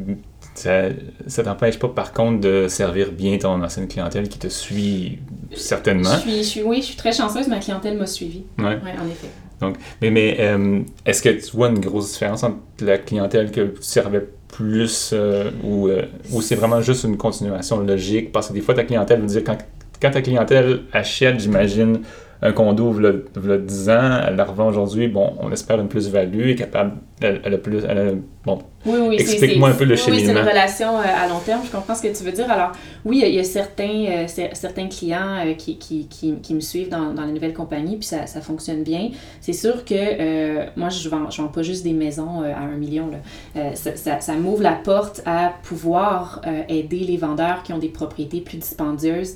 ça 0.60 1.44
t'empêche 1.44 1.80
pas, 1.80 1.88
par 1.88 2.14
contre, 2.14 2.42
de 2.42 2.68
servir 2.68 3.12
bien 3.12 3.38
ton 3.38 3.62
ancienne 3.64 3.88
clientèle 3.88 4.28
qui 4.28 4.40
te 4.40 4.48
suit 4.48 5.20
certainement. 5.56 6.16
Je 6.26 6.42
suis, 6.44 6.64
oui, 6.64 6.78
je 6.78 6.88
suis 6.88 6.96
très 6.96 7.12
chanceuse, 7.12 7.48
ma 7.48 7.60
clientèle 7.60 7.98
m'a 7.98 8.06
suivi. 8.06 8.44
Oui, 8.58 8.66
ouais, 8.66 8.94
en 9.02 9.08
effet. 9.08 9.30
Donc, 9.60 9.76
mais, 10.02 10.10
mais 10.10 10.38
euh, 10.40 10.82
est-ce 11.06 11.22
que 11.22 11.30
tu 11.30 11.56
vois 11.56 11.70
une 11.70 11.80
grosse 11.80 12.12
différence 12.14 12.44
entre 12.44 12.58
la 12.82 12.98
clientèle 12.98 13.52
que 13.52 13.62
tu 13.62 13.82
servais 13.82 14.28
plus 14.48 15.12
euh, 15.14 15.52
ou, 15.64 15.88
euh, 15.88 16.04
ou 16.32 16.42
c'est 16.42 16.56
vraiment 16.56 16.82
juste 16.82 17.04
une 17.04 17.18
continuation 17.18 17.80
logique? 17.80 18.32
Parce 18.32 18.50
que 18.50 18.54
des 18.54 18.62
fois, 18.62 18.74
ta 18.74 18.84
clientèle 18.84 19.20
veut 19.20 19.28
dire, 19.28 19.44
quand, 19.44 19.58
quand 20.02 20.12
ta 20.12 20.22
clientèle 20.22 20.82
achète, 20.94 21.40
j'imagine, 21.40 22.02
un 22.42 22.52
condo, 22.54 22.96
il 22.98 23.50
y 23.50 23.52
a 23.52 23.58
10 23.58 23.90
ans, 23.90 24.22
elle 24.28 24.36
la 24.36 24.46
revend 24.46 24.68
aujourd'hui, 24.68 25.08
bon, 25.10 25.34
on 25.40 25.52
espère 25.52 25.80
une 25.80 25.90
plus-value, 25.90 26.50
est 26.50 26.56
capable, 26.56 26.94
elle, 27.22 27.54
a 27.54 27.58
plus, 27.58 27.84
elle 27.88 28.22
bon, 28.46 28.60
oui, 28.86 28.98
oui, 29.10 29.16
explique-moi 29.20 29.70
un 29.70 29.74
peu 29.74 29.84
le 29.84 29.96
cheminement. 29.96 30.22
Oui, 30.22 30.26
c'est 30.26 30.42
une 30.42 30.48
relation 30.48 30.98
euh, 30.98 31.04
à 31.04 31.28
long 31.28 31.40
terme, 31.40 31.62
je 31.66 31.72
comprends 31.72 31.96
ce 31.96 32.02
que 32.02 32.18
tu 32.18 32.24
veux 32.24 32.32
dire. 32.32 32.50
Alors, 32.50 32.72
oui, 33.04 33.22
il 33.26 33.36
y 33.36 33.40
a 33.40 33.44
certains, 33.44 34.06
euh, 34.06 34.28
certains 34.54 34.88
clients 34.88 35.46
euh, 35.46 35.54
qui, 35.54 35.78
qui, 35.78 36.08
qui, 36.08 36.36
qui, 36.36 36.54
me 36.54 36.62
suivent 36.62 36.90
dans, 36.90 37.14
dans 37.14 37.24
la 37.24 37.32
nouvelle 37.32 37.54
compagnie, 37.54 37.98
puis 37.98 38.06
ça, 38.06 38.26
ça 38.26 38.40
fonctionne 38.40 38.84
bien. 38.84 39.10
C'est 39.42 39.54
sûr 39.54 39.84
que 39.84 40.80
moi, 40.80 40.90
je 40.90 41.10
ne 41.10 41.14
vends, 41.14 41.30
je 41.30 41.42
vends 41.42 41.50
pas 41.50 41.62
juste 41.62 41.84
des 41.84 41.94
maisons 41.94 42.42
à 42.42 42.60
un 42.60 42.78
million. 42.78 43.10
Là. 43.10 43.76
ça, 43.76 43.96
ça, 43.96 44.22
ça 44.22 44.34
m'ouvre 44.36 44.64
la 44.64 44.74
porte 44.74 45.22
à 45.26 45.54
pouvoir 45.64 46.42
aider 46.68 47.00
les 47.00 47.18
vendeurs 47.18 47.64
qui 47.64 47.74
ont 47.74 47.78
des 47.78 47.90
propriétés 47.90 48.42
plus 48.42 48.58
dispendieuses 48.58 49.36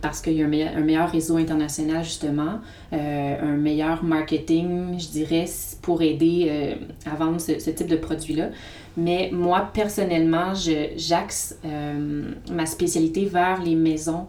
parce 0.00 0.20
qu'il 0.20 0.34
y 0.34 0.42
a 0.42 0.46
un 0.46 0.48
meilleur, 0.48 0.70
un 0.76 0.80
meilleur 0.80 1.10
réseau 1.10 1.36
international, 1.36 2.04
justement, 2.04 2.60
un 2.92 3.56
meilleur 3.56 4.04
marketing, 4.04 4.98
je 4.98 5.08
dirais, 5.08 5.46
pour 5.82 6.02
aider 6.02 6.76
à 7.12 7.16
vendre 7.16 7.40
ce, 7.40 7.70
type 7.70 7.86
de 7.86 7.96
produit-là. 7.96 8.50
Mais 8.96 9.30
moi, 9.32 9.70
personnellement, 9.72 10.52
j'axe 10.96 11.58
euh, 11.64 12.30
ma 12.50 12.66
spécialité 12.66 13.26
vers 13.26 13.62
les 13.62 13.74
maisons 13.74 14.26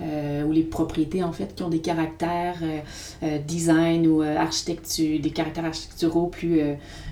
euh, 0.00 0.44
ou 0.44 0.52
les 0.52 0.62
propriétés, 0.62 1.22
en 1.22 1.32
fait, 1.32 1.54
qui 1.54 1.62
ont 1.62 1.68
des 1.68 1.80
caractères 1.80 2.58
euh, 3.22 3.38
design 3.46 4.06
ou 4.06 4.22
architecture, 4.22 5.20
des 5.20 5.30
caractères 5.30 5.64
architecturaux 5.64 6.26
plus, 6.26 6.60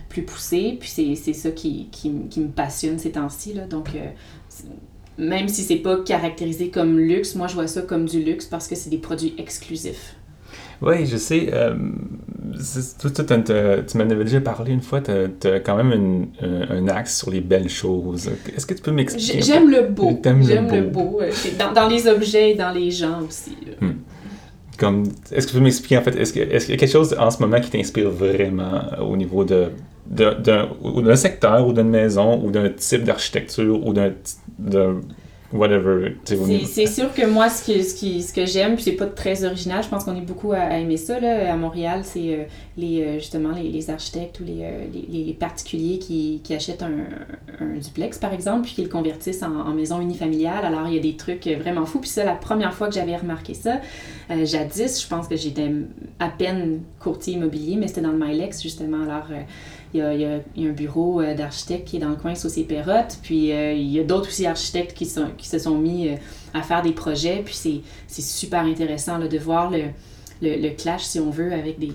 plus 0.08 0.22
poussés. 0.22 0.76
Puis 0.78 1.16
c'est 1.16 1.32
ça 1.32 1.50
qui, 1.50 1.88
qui, 1.90 2.12
qui, 2.28 2.40
me 2.40 2.48
passionne 2.48 2.98
ces 2.98 3.12
temps-ci. 3.12 3.54
Donc, 3.68 3.90
même 5.18 5.48
si 5.48 5.62
c'est 5.62 5.76
pas 5.76 5.98
caractérisé 6.02 6.70
comme 6.70 6.98
luxe, 6.98 7.34
moi, 7.34 7.46
je 7.46 7.54
vois 7.54 7.66
ça 7.66 7.82
comme 7.82 8.06
du 8.06 8.22
luxe 8.22 8.46
parce 8.46 8.68
que 8.68 8.74
c'est 8.74 8.90
des 8.90 8.98
produits 8.98 9.34
exclusifs. 9.38 10.16
Oui, 10.80 11.06
je 11.06 11.16
sais. 11.16 11.50
Euh, 13.50 13.82
tu 13.86 13.98
m'en 13.98 14.04
avais 14.04 14.24
déjà 14.24 14.40
parlé 14.40 14.72
une 14.72 14.80
fois, 14.80 15.00
tu 15.00 15.10
as, 15.10 15.60
quand 15.60 15.76
même 15.82 16.26
un 16.42 16.88
axe 16.88 17.18
sur 17.18 17.30
les 17.30 17.40
belles 17.40 17.68
choses. 17.68 18.30
Est-ce 18.56 18.66
que 18.66 18.74
tu 18.74 18.82
peux 18.82 18.92
m'expliquer? 18.92 19.42
J'aime 19.42 19.70
le 19.70 19.82
beau. 19.82 20.18
J'aime 20.24 20.70
le 20.70 20.82
beau. 20.82 21.20
Euh, 21.20 21.30
dans, 21.58 21.72
dans, 21.72 21.88
les 21.88 22.06
objets 22.06 22.52
et 22.52 22.54
dans 22.54 22.72
les 22.72 22.90
gens 22.90 23.20
aussi. 23.26 23.56
Hmm. 23.80 23.92
Comme, 24.78 25.04
est-ce 25.30 25.46
que 25.46 25.52
tu 25.52 25.58
peux 25.58 25.64
m'expliquer, 25.64 25.98
en 25.98 26.02
fait, 26.02 26.16
est-ce 26.16 26.32
qu'il 26.32 26.42
est 26.42 26.68
y 26.68 26.72
a 26.72 26.76
quelque 26.76 26.90
chose 26.90 27.14
en 27.18 27.30
ce 27.30 27.40
moment 27.42 27.60
qui 27.60 27.70
t'inspire 27.70 28.10
vraiment 28.10 28.82
au 29.00 29.16
niveau 29.16 29.44
de 29.44 29.70
d'un 30.06 31.14
secteur 31.14 31.68
ou 31.68 31.72
d'une 31.72 31.88
maison 31.88 32.42
ou 32.42 32.50
d'un 32.50 32.68
type 32.70 33.04
d'architecture 33.04 33.86
ou 33.86 33.92
d'un 33.92 34.10
whatever. 35.52 36.16
C'est 36.24 36.86
sûr 36.86 37.12
que 37.12 37.26
moi, 37.26 37.48
ce, 37.48 37.66
que, 37.66 37.82
ce, 37.82 37.94
qui, 37.94 38.22
ce 38.22 38.32
que 38.32 38.46
j'aime, 38.46 38.74
puis 38.74 38.84
c'est 38.84 38.92
pas 38.92 39.06
très 39.06 39.44
original, 39.44 39.82
je 39.82 39.88
pense 39.88 40.04
qu'on 40.04 40.16
est 40.16 40.20
beaucoup 40.20 40.52
à, 40.52 40.78
aimer 40.78 40.96
ça. 40.96 41.18
Là. 41.18 41.52
À 41.52 41.56
Montréal, 41.56 42.02
c'est 42.04 42.34
euh, 42.34 42.44
les, 42.76 43.02
euh, 43.02 43.14
justement 43.14 43.50
les, 43.50 43.68
les, 43.68 43.90
architectes 43.90 44.40
ou 44.40 44.44
les, 44.44 44.62
euh, 44.62 44.84
les, 44.92 45.34
particuliers 45.34 45.98
qui, 45.98 46.40
qui 46.44 46.54
achètent 46.54 46.82
un, 46.82 47.04
un, 47.60 47.78
duplex, 47.78 48.18
par 48.18 48.32
exemple, 48.32 48.62
puis 48.62 48.74
qui 48.74 48.82
le 48.82 48.88
convertissent 48.88 49.42
en, 49.42 49.54
en, 49.54 49.72
maison 49.74 50.00
unifamiliale. 50.00 50.64
Alors, 50.64 50.86
il 50.88 50.94
y 50.94 50.98
a 50.98 51.02
des 51.02 51.16
trucs 51.16 51.46
vraiment 51.46 51.86
fous. 51.86 52.00
Puis 52.00 52.10
ça, 52.10 52.24
la 52.24 52.34
première 52.34 52.74
fois 52.74 52.88
que 52.88 52.94
j'avais 52.94 53.16
remarqué 53.16 53.54
ça, 53.54 53.80
jadis, 54.44 55.02
je 55.02 55.08
pense 55.08 55.28
que 55.28 55.36
j'étais 55.36 55.70
à 56.18 56.28
peine 56.28 56.80
courtier 56.98 57.34
immobilier, 57.34 57.76
mais 57.76 57.88
c'était 57.88 58.02
dans 58.02 58.12
le 58.12 58.18
Milex, 58.18 58.62
justement. 58.62 59.02
Alors, 59.02 59.26
il 59.92 60.00
y 60.00 60.02
a, 60.02 60.14
y 60.14 60.24
a, 60.24 60.40
un 60.58 60.72
bureau 60.72 61.22
d'architectes 61.34 61.88
qui 61.88 61.96
est 61.96 62.00
dans 62.00 62.10
le 62.10 62.16
coin 62.16 62.34
Saucé 62.34 62.64
Perrotte. 62.64 63.18
Puis 63.22 63.52
euh, 63.52 63.72
il 63.72 63.90
y 63.90 63.98
a 63.98 64.04
d'autres 64.04 64.28
aussi 64.28 64.46
architectes 64.46 64.94
qui, 64.96 65.06
sont, 65.06 65.26
qui 65.40 65.48
se 65.48 65.58
sont 65.58 65.76
mis 65.76 66.08
euh, 66.08 66.16
à 66.54 66.62
faire 66.62 66.82
des 66.82 66.92
projets. 66.92 67.42
Puis 67.44 67.82
c'est 68.06 68.22
super 68.22 68.62
intéressant 68.62 69.18
là, 69.18 69.28
de 69.28 69.38
voir 69.38 69.70
le, 69.70 69.84
le, 70.42 70.56
le, 70.56 70.70
clash, 70.70 71.02
si 71.02 71.20
on 71.20 71.30
veut, 71.30 71.52
avec 71.52 71.78
des, 71.78 71.92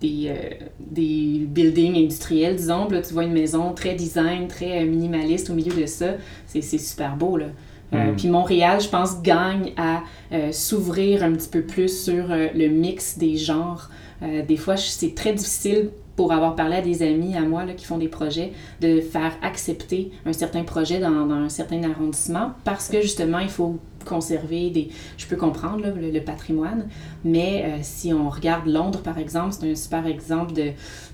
des, 0.00 0.32
des 0.80 1.46
buildings 1.46 1.96
industriels, 1.96 2.56
disons. 2.56 2.88
Là, 2.88 3.02
tu 3.02 3.12
vois 3.14 3.24
une 3.24 3.32
maison 3.32 3.72
très 3.72 3.94
design, 3.94 4.48
très 4.48 4.84
minimaliste 4.84 5.50
au 5.50 5.54
milieu 5.54 5.74
de 5.74 5.86
ça. 5.86 6.14
C'est 6.46 6.62
super 6.62 7.16
beau. 7.16 7.36
Là. 7.36 7.46
Mm. 7.90 8.16
puis 8.16 8.28
Montréal, 8.28 8.80
je 8.80 8.88
pense, 8.88 9.22
gagne 9.22 9.72
à 9.76 10.02
s'ouvrir 10.52 11.22
un 11.24 11.32
petit 11.32 11.48
peu 11.48 11.62
plus 11.62 12.04
sur 12.04 12.26
le 12.28 12.68
mix 12.68 13.18
des 13.18 13.36
genres 13.36 13.90
des 14.20 14.56
fois, 14.56 14.76
c'est 14.76 15.14
très 15.14 15.32
difficile 15.32 15.90
pour 16.18 16.32
avoir 16.32 16.56
parlé 16.56 16.74
à 16.74 16.82
des 16.82 17.04
amis 17.04 17.36
à 17.36 17.42
moi 17.42 17.64
là, 17.64 17.74
qui 17.74 17.84
font 17.84 17.96
des 17.96 18.08
projets, 18.08 18.50
de 18.80 19.00
faire 19.00 19.36
accepter 19.40 20.10
un 20.26 20.32
certain 20.32 20.64
projet 20.64 20.98
dans, 20.98 21.30
un 21.30 21.48
certain 21.48 21.80
arrondissement 21.84 22.54
parce 22.64 22.88
que 22.88 23.00
justement, 23.00 23.38
il 23.38 23.48
faut 23.48 23.78
conserver 24.04 24.70
des... 24.70 24.88
Je 25.16 25.28
peux 25.28 25.36
comprendre 25.36 25.84
le, 25.94 26.20
patrimoine, 26.20 26.88
mais 27.24 27.62
euh, 27.64 27.78
si 27.82 28.12
on 28.12 28.28
regarde 28.30 28.66
Londres, 28.66 28.98
par 28.98 29.16
exemple, 29.16 29.52
c'est 29.52 29.70
un 29.70 29.76
super 29.76 30.08
exemple 30.08 30.54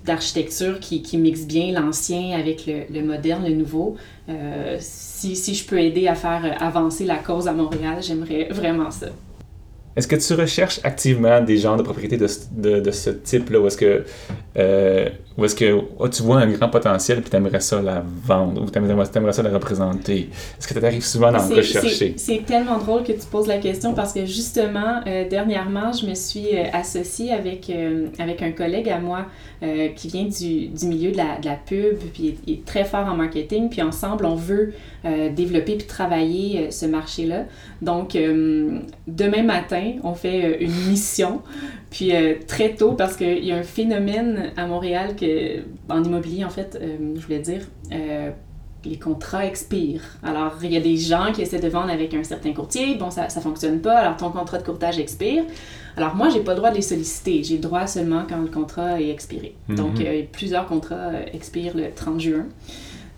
d'architecture 0.07 0.81
qui, 0.81 1.03
qui, 1.03 1.19
mixe 1.19 1.45
bien 1.45 1.79
l'ancien 1.79 2.39
avec 2.39 2.65
le, 2.67 2.85
le, 2.91 3.05
moderne, 3.05 3.45
le 3.47 3.55
nouveau. 3.55 3.97
Euh, 4.31 4.79
si, 4.81 5.37
si 5.37 5.55
je 5.55 5.67
peux 5.67 5.81
aider 5.81 6.09
à 6.09 6.15
faire 6.15 6.57
avancer 6.63 7.05
la 7.05 7.17
cause 7.17 7.47
à 7.47 7.53
Montréal, 7.53 7.99
j'aimerais 8.01 8.49
vraiment 8.51 8.91
ça. 8.91 9.09
Est-ce 9.97 10.09
que 10.09 10.17
tu 10.17 10.35
recherches 10.35 10.81
activement 10.83 11.41
des 11.41 11.57
genres 11.57 11.77
de 11.77 11.83
propriétés 11.83 12.17
de, 12.17 12.27
de, 12.53 12.81
de 12.81 12.91
ce 12.91 13.11
type-là, 13.11 13.61
ou 13.61 13.67
est-ce 13.69 13.77
que, 13.77 14.05
euh, 14.57 15.09
ou 15.39 15.45
est-ce 15.45 15.55
que 15.55 15.81
oh, 15.99 16.09
tu 16.09 16.23
vois 16.23 16.39
un 16.39 16.51
grand 16.51 16.69
potentiel 16.69 17.19
et 17.19 17.23
tu 17.23 17.37
aimerais 17.37 17.61
ça 17.61 17.81
la 17.81 18.05
vendre, 18.05 18.63
ou 18.63 18.71
tu 18.71 18.79
aimerais, 18.79 19.33
ça 19.33 19.43
la 19.43 19.51
représenter? 19.51 20.31
Est-ce 20.59 20.67
que 20.67 20.77
tu 20.77 20.85
arrives 20.85 21.05
souvent 21.05 21.33
à 21.33 21.41
en 21.41 21.49
rechercher? 21.49 22.15
C'est 22.17 22.45
tellement 22.45 22.79
drôle 22.79 23.05
que 23.05 23.13
tu 23.13 23.27
poses 23.31 23.47
la 23.47 23.59
question 23.59 23.95
parce 23.95 24.13
que 24.13 24.27
justement, 24.27 25.01
euh, 25.07 25.29
dernièrement, 25.29 25.93
je 25.93 26.07
me 26.07 26.15
suis 26.15 26.49
euh, 26.57 26.65
associée 26.73 27.33
avec, 27.33 27.71
avec 28.19 28.43
un 28.43 28.51
collègue 28.51 28.89
à 28.89 28.99
moi 28.99 29.27
qui 29.97 30.09
vient 30.09 30.25
du, 30.25 30.67
du 30.67 30.87
milieu 30.87 31.11
de 31.11 31.17
la, 31.17 31.39
de 31.39 31.47
la, 31.47 31.55
pub, 31.55 31.97
puis 32.13 32.37
il 32.47 32.53
est, 32.53 32.65
très 32.67 32.85
fort 32.85 33.07
en 33.07 33.17
marketing, 33.17 33.71
puis 33.71 33.81
ensemble, 33.81 34.27
on 34.27 34.35
veut 34.35 34.75
développer 35.35 35.77
puis 35.77 35.87
travailler 35.87 36.71
ce 36.71 36.85
marché-là. 36.85 37.45
Donc, 37.85 38.17
demain 39.07 39.43
matin, 39.43 39.93
on 40.03 40.15
fait 40.15 40.45
euh, 40.45 40.57
une 40.61 40.75
mission. 40.89 41.43
Puis 41.91 42.15
euh, 42.15 42.35
très 42.47 42.75
tôt, 42.75 42.93
parce 42.93 43.17
qu'il 43.17 43.45
y 43.45 43.53
a 43.53 43.57
un 43.57 43.63
phénomène 43.63 44.53
à 44.57 44.67
Montréal 44.67 45.15
que, 45.17 45.61
en 45.89 46.03
immobilier, 46.03 46.45
en 46.45 46.51
fait, 46.51 46.79
euh, 46.81 46.97
je 47.17 47.21
voulais 47.21 47.39
dire, 47.39 47.63
les 48.87 48.99
contrats 48.99 49.47
expirent. 49.47 50.19
Alors, 50.23 50.57
il 50.63 50.71
y 50.71 50.77
a 50.77 50.81
des 50.81 50.99
gens 50.99 51.33
qui 51.33 51.41
essaient 51.41 51.59
de 51.59 51.69
vendre 51.69 51.91
avec 51.91 52.13
un 52.13 52.23
certain 52.23 52.53
courtier. 52.53 52.97
Bon, 52.97 53.11
ça 53.11 53.29
ne 53.35 53.41
fonctionne 53.41 53.81
pas. 53.81 53.97
Alors, 53.97 54.19
ton 54.19 54.31
contrat 54.31 54.59
de 54.59 54.63
courtage 54.63 54.99
expire. 54.99 55.45
Alors, 55.97 56.15
moi, 56.15 56.29
j'ai 56.29 56.41
pas 56.41 56.53
le 56.53 56.59
droit 56.59 56.71
de 56.71 56.77
les 56.77 56.83
solliciter. 56.83 57.43
J'ai 57.43 57.55
le 57.55 57.63
droit 57.63 57.87
seulement 57.87 58.25
quand 58.29 58.43
le 58.43 58.49
contrat 58.49 59.01
est 59.01 59.09
expiré. 59.09 59.55
Mm-hmm. 59.71 59.75
Donc, 59.75 60.05
plusieurs 60.33 60.67
contrats 60.67 61.13
expirent 61.33 61.77
le 61.77 61.95
30 61.95 62.21
juin. 62.21 62.47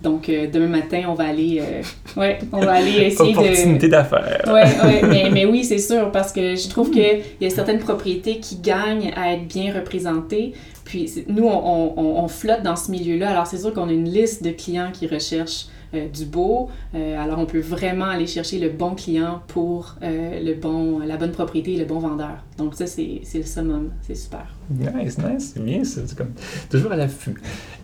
Donc, 0.03 0.29
euh, 0.29 0.47
demain 0.53 0.69
matin, 0.69 1.05
on 1.09 1.15
va 1.15 1.25
aller, 1.25 1.61
euh, 1.61 2.21
ouais, 2.21 2.39
on 2.53 2.61
va 2.61 2.75
aller 2.75 2.91
essayer 3.07 3.37
Opportunité 3.37 3.89
d'affaires. 3.89 4.43
Ouais, 4.47 4.65
ouais, 4.85 5.03
mais, 5.03 5.31
mais, 5.33 5.47
oui, 5.47 5.65
c'est 5.65 5.79
sûr, 5.79 6.13
parce 6.13 6.33
que 6.33 6.55
je 6.55 6.69
trouve 6.69 6.91
qu'il 6.91 7.23
y 7.41 7.47
a 7.47 7.51
certaines 7.51 7.79
propriétés 7.79 8.39
qui 8.39 8.57
gagnent 8.57 9.13
à 9.17 9.33
être 9.33 9.47
bien 9.47 9.73
représentées. 9.73 10.53
Puis, 10.85 11.25
nous, 11.29 11.47
on, 11.47 11.95
on, 11.97 12.23
on 12.23 12.29
flotte 12.29 12.63
dans 12.63 12.77
ce 12.77 12.91
milieu-là. 12.91 13.31
Alors, 13.31 13.47
c'est 13.47 13.59
sûr 13.59 13.73
qu'on 13.73 13.89
a 13.89 13.93
une 13.93 14.09
liste 14.09 14.45
de 14.45 14.51
clients 14.51 14.91
qui 14.93 15.07
recherchent 15.07 15.67
euh, 15.95 16.09
du 16.09 16.25
beau. 16.25 16.69
Euh, 16.95 17.17
alors, 17.19 17.39
on 17.39 17.47
peut 17.47 17.61
vraiment 17.61 18.07
aller 18.07 18.27
chercher 18.27 18.59
le 18.59 18.71
bon 18.71 18.95
client 18.95 19.43
pour 19.47 19.95
euh, 20.03 20.41
le 20.43 20.55
bon, 20.55 20.99
la 20.99 21.17
bonne 21.17 21.31
propriété 21.31 21.75
et 21.75 21.79
le 21.79 21.85
bon 21.85 22.01
vendeur. 22.01 22.45
Donc, 22.59 22.75
ça, 22.75 22.87
c'est 22.87 23.21
le 23.35 23.43
summum. 23.45 23.91
C'est 24.03 24.17
super. 24.17 24.47
Nice, 24.69 25.17
nice. 25.19 25.53
C'est 25.55 25.65
bien, 25.65 25.85
ça. 25.85 26.01
C'est 26.05 26.19
comme 26.19 26.33
toujours 26.69 26.91
à 26.91 26.97
l'affût. 26.97 27.37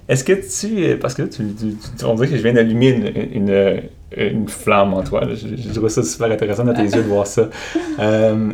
Est-ce 0.08 0.24
que 0.24 0.32
tu. 0.32 0.98
Parce 0.98 1.14
que 1.14 1.22
tu, 1.22 1.44
tu, 1.54 2.04
on 2.04 2.14
dirait 2.14 2.28
que 2.28 2.36
je 2.36 2.42
viens 2.42 2.52
d'allumer 2.52 2.90
une, 2.90 3.50
une, 3.50 3.82
une, 4.16 4.48
flamme 4.48 4.94
en 4.94 5.02
toi. 5.02 5.22
Je, 5.30 5.56
je, 5.56 5.72
trouve 5.72 5.88
ça 5.88 6.02
super 6.02 6.30
intéressant 6.30 6.64
dans 6.64 6.74
tes 6.74 6.82
yeux 6.82 7.02
de 7.02 7.08
voir 7.08 7.26
ça. 7.26 7.48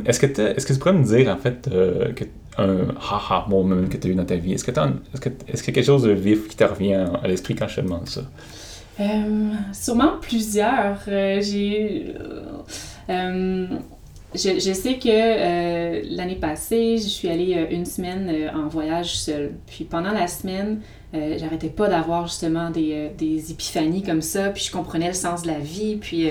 est-ce, 0.06 0.20
que 0.20 0.26
est-ce 0.26 0.66
que 0.66 0.72
tu 0.72 0.78
pourrais 0.78 0.92
me 0.92 1.04
dire, 1.04 1.28
en 1.28 1.38
fait, 1.38 1.68
que 2.14 2.24
un 2.58 2.88
haha 3.00 3.46
moment 3.48 3.88
que 3.88 3.96
tu 3.96 4.08
as 4.08 4.10
eu 4.10 4.14
dans 4.14 4.24
ta 4.24 4.36
vie? 4.36 4.52
Est-ce 4.52 4.64
que, 4.64 4.72
est-ce, 4.72 5.20
que, 5.20 5.28
est-ce 5.48 5.62
qu'il 5.62 5.72
y 5.72 5.74
a 5.74 5.74
quelque 5.76 5.86
chose 5.86 6.02
de 6.02 6.12
vif 6.12 6.48
qui 6.48 6.56
te 6.56 6.64
revient 6.64 7.06
à 7.22 7.26
l'esprit 7.28 7.54
quand 7.54 7.68
je 7.68 7.76
te 7.76 7.80
demande 7.80 8.08
ça? 8.08 8.22
Euh, 9.00 9.50
sûrement 9.72 10.14
plusieurs. 10.20 10.98
Euh, 11.08 11.40
j'ai. 11.40 12.14
Euh, 14.34 14.38
je, 14.38 14.58
je, 14.60 14.72
sais 14.72 14.98
que 14.98 16.14
l'année 16.14 16.36
passée, 16.36 16.98
je 16.98 17.08
suis 17.08 17.28
allée 17.28 17.66
une 17.70 17.84
semaine 17.84 18.50
en 18.54 18.68
voyage 18.68 19.16
seule. 19.16 19.52
Puis 19.66 19.84
pendant 19.84 20.12
la 20.12 20.26
semaine, 20.26 20.80
j'arrêtais 21.12 21.70
pas 21.70 21.88
d'avoir 21.88 22.26
justement 22.26 22.70
des, 22.70 23.10
des, 23.16 23.52
épiphanies 23.52 24.02
comme 24.02 24.22
ça. 24.22 24.50
Puis 24.50 24.64
je 24.64 24.72
comprenais 24.72 25.08
le 25.08 25.14
sens 25.14 25.42
de 25.42 25.48
la 25.48 25.58
vie. 25.58 25.96
Puis, 25.96 26.28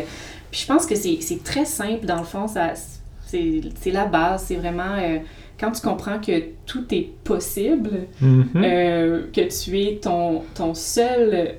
puis 0.52 0.62
je 0.62 0.68
pense 0.68 0.86
que 0.86 0.96
c'est 0.96 1.44
très 1.44 1.66
simple 1.66 2.06
dans 2.06 2.20
le 2.20 2.26
fond. 2.26 2.46
C'est 2.48 3.92
la 3.92 4.06
base. 4.06 4.46
C'est 4.48 4.56
vraiment 4.56 4.98
quand 5.60 5.72
tu 5.72 5.82
comprends 5.82 6.20
que 6.20 6.44
tout 6.68 6.86
est 6.94 7.10
possible, 7.24 8.08
mm-hmm. 8.22 9.32
que 9.32 9.64
tu 9.64 9.80
es 9.82 9.96
ton, 9.96 10.44
ton 10.54 10.76
seul 10.76 11.56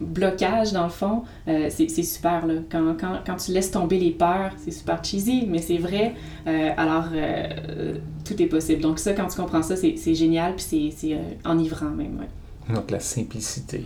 blocage, 0.00 0.72
dans 0.72 0.84
le 0.84 0.90
fond, 0.90 1.22
euh, 1.46 1.68
c'est 1.70 1.88
super. 2.02 2.46
Là. 2.46 2.54
Quand, 2.70 2.96
quand, 2.98 3.20
quand, 3.24 3.36
tu 3.36 3.52
laisses 3.52 3.70
tomber 3.70 3.98
les 3.98 4.10
peurs, 4.10 4.52
c'est 4.62 4.70
super 4.70 5.04
cheesy, 5.04 5.46
mais 5.46 5.58
c'est 5.58 5.78
vrai. 5.78 6.14
Euh, 6.46 6.70
alors, 6.76 7.08
euh, 7.12 7.94
tout 8.24 8.40
est 8.42 8.46
possible. 8.46 8.80
Donc, 8.80 8.98
ça, 8.98 9.12
quand 9.12 9.26
tu 9.26 9.36
comprends 9.36 9.62
ça, 9.62 9.76
c'est 9.76 10.14
génial, 10.14 10.54
puis 10.56 10.92
c'est 10.96 11.18
enivrant 11.44 11.90
même. 11.90 12.18
Ouais. 12.18 12.74
Donc, 12.74 12.90
la 12.90 13.00
simplicité. 13.00 13.84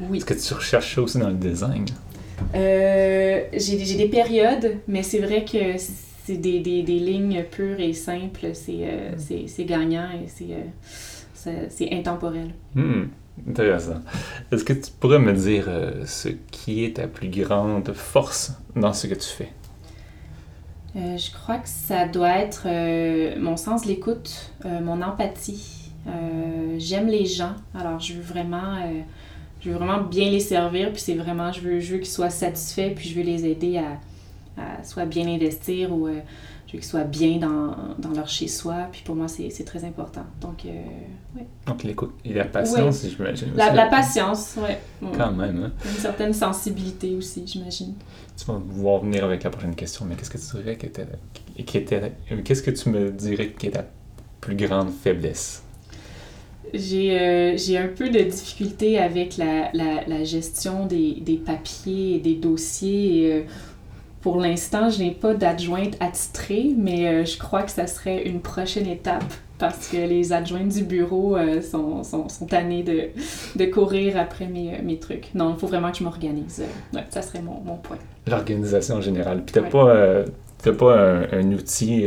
Oui. 0.00 0.18
Est-ce 0.18 0.24
que 0.24 0.34
tu 0.34 0.54
recherches 0.54 0.94
ça 0.94 1.02
aussi 1.02 1.18
dans 1.18 1.28
le 1.28 1.34
design? 1.34 1.84
J'ai 2.54 3.96
des 3.96 4.08
périodes, 4.08 4.78
mais 4.88 5.02
c'est 5.02 5.20
vrai 5.20 5.44
que 5.44 5.78
c'est 5.78 6.36
des, 6.36 6.60
des, 6.60 6.82
des, 6.82 6.98
lignes 6.98 7.44
pures 7.50 7.80
et 7.80 7.92
simples. 7.92 8.52
C'est 8.54 9.64
gagnant 9.64 10.08
et 10.10 10.26
c'est 11.34 11.92
intemporel. 11.92 12.54
Hmm. 12.74 13.04
Intéressant. 13.48 14.00
Est-ce 14.52 14.64
que 14.64 14.72
tu 14.72 14.90
pourrais 14.98 15.18
me 15.18 15.32
dire 15.32 15.64
euh, 15.68 16.04
ce 16.04 16.28
qui 16.28 16.84
est 16.84 16.96
ta 16.96 17.06
plus 17.08 17.28
grande 17.28 17.92
force 17.92 18.52
dans 18.76 18.92
ce 18.92 19.06
que 19.06 19.14
tu 19.14 19.28
fais? 19.28 19.52
Euh, 20.96 21.16
je 21.16 21.32
crois 21.32 21.58
que 21.58 21.68
ça 21.68 22.06
doit 22.06 22.36
être 22.38 22.64
euh, 22.66 23.36
mon 23.38 23.56
sens 23.56 23.82
de 23.82 23.88
l'écoute, 23.88 24.52
mon 24.64 25.02
empathie. 25.02 25.92
J'aime 26.78 27.06
les 27.06 27.26
gens, 27.26 27.54
alors 27.74 28.00
je 28.00 28.14
veux 28.14 28.22
vraiment, 28.22 28.78
je 29.60 29.70
veux 29.70 29.76
vraiment 29.76 30.02
bien 30.02 30.30
les 30.30 30.40
servir, 30.40 30.90
puis 30.92 31.00
c'est 31.00 31.14
vraiment, 31.14 31.52
je 31.52 31.60
veux, 31.60 31.78
je 31.78 31.92
veux 31.92 31.98
qu'ils 31.98 32.08
soient 32.08 32.30
satisfaits, 32.30 32.94
puis 32.96 33.08
je 33.08 33.14
veux 33.14 33.22
les 33.22 33.46
aider 33.46 33.78
à, 33.78 34.00
à 34.60 34.82
soit 34.82 35.04
bien 35.04 35.28
investir 35.28 35.92
ou 35.92 36.08
je 36.70 36.76
veux 36.76 36.80
qu'ils 36.80 36.88
soient 36.88 37.02
bien 37.02 37.38
dans, 37.38 37.74
dans 37.98 38.14
leur 38.14 38.28
chez-soi. 38.28 38.86
Puis 38.92 39.02
pour 39.04 39.16
moi, 39.16 39.26
c'est 39.26 39.64
très 39.64 39.84
important. 39.84 40.22
Donc, 40.40 40.64
euh, 40.64 40.68
oui. 41.34 41.42
Donc, 41.66 41.82
l'écoute 41.82 42.12
et 42.24 42.32
la 42.32 42.44
patience, 42.44 43.04
j'imagine. 43.08 43.48
La, 43.56 43.72
la, 43.72 43.86
patience, 43.86 44.56
oui. 44.56 44.74
Quand 45.16 45.32
même, 45.32 45.64
hein? 45.64 45.72
Une 45.84 46.00
certaine 46.00 46.32
sensibilité 46.32 47.16
aussi, 47.16 47.42
j'imagine. 47.44 47.94
Tu 48.36 48.44
vas 48.44 48.60
voir 48.68 49.02
venir 49.02 49.24
avec 49.24 49.42
la 49.42 49.50
prochaine 49.50 49.74
question, 49.74 50.06
mais 50.08 50.14
qu'est-ce 50.14 50.30
que 50.30 50.38
tu 50.38 50.62
dirais 50.62 50.76
qui 50.76 50.86
était. 50.86 51.06
Qui 51.66 51.76
était 51.78 52.12
qu'est-ce 52.44 52.62
que 52.62 52.70
tu 52.70 52.88
me 52.88 53.10
dirais 53.10 53.52
qui 53.58 53.66
est 53.66 53.70
ta 53.72 53.84
plus 54.40 54.54
grande 54.54 54.90
faiblesse? 54.90 55.64
J'ai 56.72 57.18
euh, 57.18 57.82
un 57.82 57.88
peu 57.88 58.10
de 58.10 58.20
difficulté 58.20 58.96
avec 58.96 59.38
la, 59.38 59.70
la, 59.72 60.06
la 60.06 60.22
gestion 60.22 60.86
des, 60.86 61.14
des, 61.20 61.36
papiers 61.36 62.14
et 62.14 62.18
des 62.20 62.34
dossiers. 62.34 63.22
Et, 63.22 63.32
euh, 63.32 63.42
pour 64.20 64.36
l'instant, 64.38 64.90
je 64.90 65.02
n'ai 65.02 65.12
pas 65.12 65.34
d'adjointe 65.34 65.96
attitrée, 66.00 66.70
mais 66.76 67.06
euh, 67.06 67.24
je 67.24 67.38
crois 67.38 67.62
que 67.62 67.70
ça 67.70 67.86
serait 67.86 68.22
une 68.24 68.40
prochaine 68.40 68.86
étape 68.86 69.24
parce 69.58 69.88
que 69.88 69.96
les 69.96 70.32
adjointes 70.32 70.68
du 70.68 70.84
bureau 70.84 71.36
euh, 71.36 71.60
sont, 71.62 72.02
sont, 72.02 72.28
sont 72.28 72.46
tannées 72.46 72.82
de, 72.82 73.08
de 73.56 73.64
courir 73.66 74.18
après 74.18 74.46
mes, 74.46 74.74
euh, 74.74 74.82
mes 74.82 74.98
trucs. 74.98 75.28
Non, 75.34 75.54
il 75.54 75.58
faut 75.58 75.66
vraiment 75.66 75.90
que 75.90 75.98
je 75.98 76.04
m'organise. 76.04 76.62
Ouais, 76.94 77.04
ça 77.10 77.22
serait 77.22 77.42
mon, 77.42 77.60
mon 77.64 77.76
point. 77.76 77.98
L'organisation 78.26 78.96
en 78.96 79.00
général. 79.00 79.42
Puis 79.44 79.54
t'as 79.54 79.68
pas... 79.68 80.24
T'as 80.62 80.72
pas 80.72 81.24
un, 81.32 81.52
outil 81.52 82.04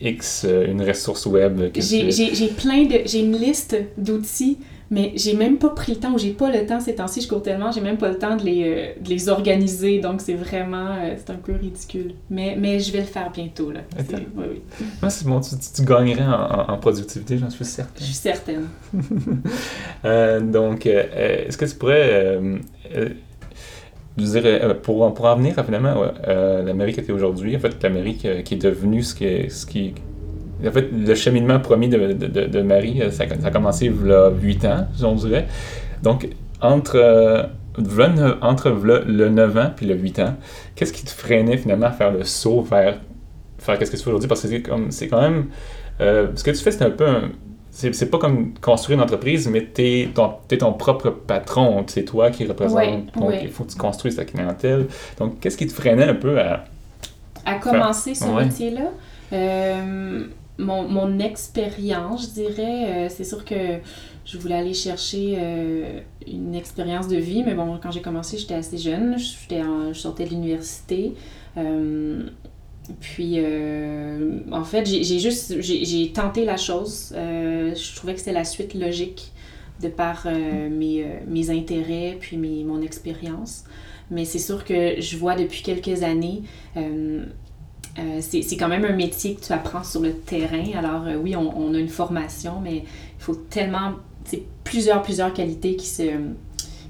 X, 0.00 0.44
une 0.50 0.82
ressource 0.82 1.26
web 1.26 1.70
que 1.70 1.80
J'ai 1.80 2.48
plein 2.48 2.86
de... 2.86 3.02
J'ai 3.04 3.20
une 3.20 3.36
liste 3.36 3.76
d'outils 3.96 4.58
mais 4.94 5.10
j'ai 5.16 5.34
même 5.34 5.58
pas 5.58 5.70
pris 5.70 5.94
le 5.94 5.98
temps, 5.98 6.12
ou 6.12 6.18
j'ai 6.18 6.30
pas 6.30 6.52
le 6.52 6.64
temps 6.66 6.78
ces 6.78 6.94
temps-ci, 6.94 7.20
je 7.20 7.26
cours 7.26 7.42
tellement, 7.42 7.72
j'ai 7.72 7.80
même 7.80 7.98
pas 7.98 8.10
le 8.10 8.16
temps 8.16 8.36
de 8.36 8.44
les, 8.44 8.62
euh, 8.64 9.02
de 9.02 9.08
les 9.08 9.28
organiser, 9.28 9.98
donc 9.98 10.20
c'est 10.20 10.34
vraiment, 10.34 10.92
euh, 10.92 11.16
c'est 11.16 11.30
un 11.30 11.36
peu 11.36 11.52
ridicule. 11.60 12.14
Mais, 12.30 12.54
mais 12.56 12.78
je 12.78 12.92
vais 12.92 13.00
le 13.00 13.04
faire 13.04 13.32
bientôt, 13.32 13.72
là. 13.72 13.80
Oui, 13.98 14.26
oui. 14.36 14.62
Moi, 15.02 15.10
c'est 15.10 15.26
bon, 15.26 15.40
tu, 15.40 15.56
tu, 15.74 15.84
gagnerais 15.84 16.22
en, 16.22 16.72
en, 16.74 16.78
productivité, 16.78 17.38
j'en 17.38 17.50
suis 17.50 17.64
certaine. 17.64 17.96
Je 17.98 18.04
suis 18.04 18.14
certaine. 18.14 18.68
euh, 20.04 20.38
donc, 20.38 20.86
est-ce 20.86 21.58
que 21.58 21.64
tu 21.64 21.74
pourrais... 21.74 22.38
je 24.16 24.22
dirais, 24.22 24.78
pour, 24.80 25.12
pour 25.12 25.24
en 25.26 25.36
venir 25.36 25.56
finalement 25.64 26.04
l'Amérique 26.24 26.98
était 26.98 27.10
aujourd'hui, 27.12 27.56
en 27.56 27.58
fait, 27.58 27.82
l'Amérique 27.82 28.28
qui 28.44 28.54
est 28.54 28.62
devenue 28.62 29.02
ce 29.02 29.16
qui, 29.16 29.50
ce 29.50 29.66
qui 29.66 29.92
en 30.68 30.72
fait, 30.72 30.88
le 30.92 31.14
cheminement 31.14 31.60
promis 31.60 31.88
de, 31.88 32.12
de, 32.12 32.46
de 32.46 32.62
Marie, 32.62 33.02
euh, 33.02 33.10
ça, 33.10 33.24
ça, 33.28 33.48
a 33.48 33.50
commencé 33.50 33.86
il 33.86 34.06
y 34.06 34.12
a 34.12 34.30
8 34.30 34.64
ans, 34.64 34.86
on 35.02 35.14
dirait. 35.14 35.46
Donc, 36.02 36.28
entre, 36.60 36.96
euh, 36.96 37.44
entre 38.40 38.70
le, 38.70 39.28
9 39.28 39.56
ans 39.56 39.70
puis 39.74 39.86
le 39.86 39.94
8 39.94 40.18
ans, 40.20 40.36
qu'est-ce 40.74 40.92
qui 40.92 41.04
te 41.04 41.10
freinait 41.10 41.56
finalement 41.56 41.86
à 41.86 41.92
faire 41.92 42.12
le 42.12 42.24
saut 42.24 42.62
vers 42.62 42.98
faire 43.58 43.78
qu'est-ce 43.78 43.90
que 43.90 43.96
tu 43.96 44.02
fais 44.02 44.10
aujourd'hui? 44.10 44.28
Parce 44.28 44.42
que 44.42 44.48
c'est, 44.48 44.62
comme, 44.62 44.90
c'est 44.90 45.08
quand 45.08 45.22
même 45.22 45.46
Euh, 46.00 46.28
ce 46.34 46.42
que 46.42 46.50
tu 46.50 46.58
fais, 46.58 46.70
c'est 46.70 46.84
un 46.84 46.90
peu 46.90 47.06
un, 47.06 47.30
c'est 47.70 48.10
pas 48.10 48.18
comme 48.18 48.54
construire 48.60 48.98
une 48.98 49.04
entreprise, 49.04 49.48
mais 49.48 49.66
tu 49.74 49.82
es, 49.82 50.08
es, 50.50 50.58
ton 50.58 50.72
propre 50.72 51.10
patron. 51.10 51.84
C'est 51.88 52.04
toi 52.04 52.30
qui 52.30 52.46
représente. 52.46 53.12
donc, 53.16 53.32
il 53.42 53.48
faut 53.48 53.64
que 53.64 53.72
tu 53.72 53.78
construises 53.78 54.16
ta 54.16 54.24
clientèle. 54.24 54.86
Donc, 55.18 55.40
qu'est-ce 55.40 55.56
qui 55.56 55.66
te 55.66 55.72
freinait 55.72 56.08
un 56.08 56.14
peu 56.14 56.38
à. 56.40 56.64
À 57.44 57.56
commencer 57.56 58.14
ce 58.14 58.24
métier-là? 58.26 58.90
Euh, 59.32 60.26
mon, 60.58 60.88
mon 60.88 61.18
expérience, 61.18 62.28
je 62.28 62.42
dirais, 62.42 62.84
euh, 62.86 63.08
c'est 63.08 63.24
sûr 63.24 63.44
que 63.44 63.80
je 64.24 64.38
voulais 64.38 64.54
aller 64.54 64.74
chercher 64.74 65.34
euh, 65.38 66.00
une 66.26 66.54
expérience 66.54 67.08
de 67.08 67.16
vie, 67.16 67.42
mais 67.42 67.54
bon, 67.54 67.78
quand 67.82 67.90
j'ai 67.90 68.02
commencé, 68.02 68.38
j'étais 68.38 68.54
assez 68.54 68.78
jeune. 68.78 69.16
je 69.18 69.92
sortais 69.94 70.24
de 70.24 70.30
l'université. 70.30 71.14
Puis, 73.00 73.34
euh, 73.38 74.40
en 74.52 74.64
fait, 74.64 74.84
j'ai 74.86 75.18
juste, 75.18 75.60
j'ai 75.60 76.12
tenté 76.12 76.44
la 76.44 76.56
chose. 76.56 77.12
Je 77.14 77.96
trouvais 77.96 78.14
que 78.14 78.20
c'était 78.20 78.32
la 78.32 78.44
suite 78.44 78.74
logique 78.74 79.32
de 79.82 79.88
par 79.88 80.26
mes, 80.26 81.04
mes, 81.26 81.50
intérêts 81.50 82.16
puis 82.20 82.36
mes, 82.36 82.62
mon 82.62 82.80
expérience. 82.80 83.64
Mais 84.10 84.24
c'est 84.24 84.38
sûr 84.38 84.64
que 84.64 85.00
je 85.00 85.16
vois 85.16 85.34
depuis 85.34 85.62
quelques 85.62 86.02
années, 86.02 86.42
c'est 88.20 88.56
quand 88.56 88.68
même 88.68 88.84
un 88.84 88.96
métier 88.96 89.34
que 89.34 89.40
tu 89.40 89.52
apprends 89.52 89.84
sur 89.84 90.00
le 90.00 90.14
terrain. 90.14 90.64
Alors 90.76 91.04
oui, 91.22 91.36
on, 91.36 91.74
a 91.74 91.78
une 91.78 91.88
formation, 91.88 92.60
mais 92.62 92.78
il 92.78 93.22
faut 93.22 93.34
tellement, 93.34 93.92
c'est 94.24 94.42
plusieurs, 94.64 95.02
plusieurs 95.02 95.32
qualités 95.32 95.76
qui 95.76 95.86
se 95.86 96.10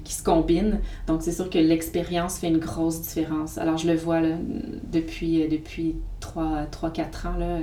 qui 0.05 0.13
se 0.13 0.23
combinent. 0.23 0.79
Donc, 1.07 1.21
c'est 1.21 1.33
sûr 1.33 1.49
que 1.49 1.57
l'expérience 1.57 2.37
fait 2.37 2.47
une 2.47 2.59
grosse 2.59 3.01
différence. 3.01 3.57
Alors, 3.57 3.77
je 3.77 3.87
le 3.87 3.95
vois 3.95 4.21
là, 4.21 4.37
depuis, 4.89 5.43
euh, 5.43 5.47
depuis 5.49 5.95
3-4 6.21 7.27
ans. 7.27 7.37
Là, 7.37 7.45
euh, 7.45 7.59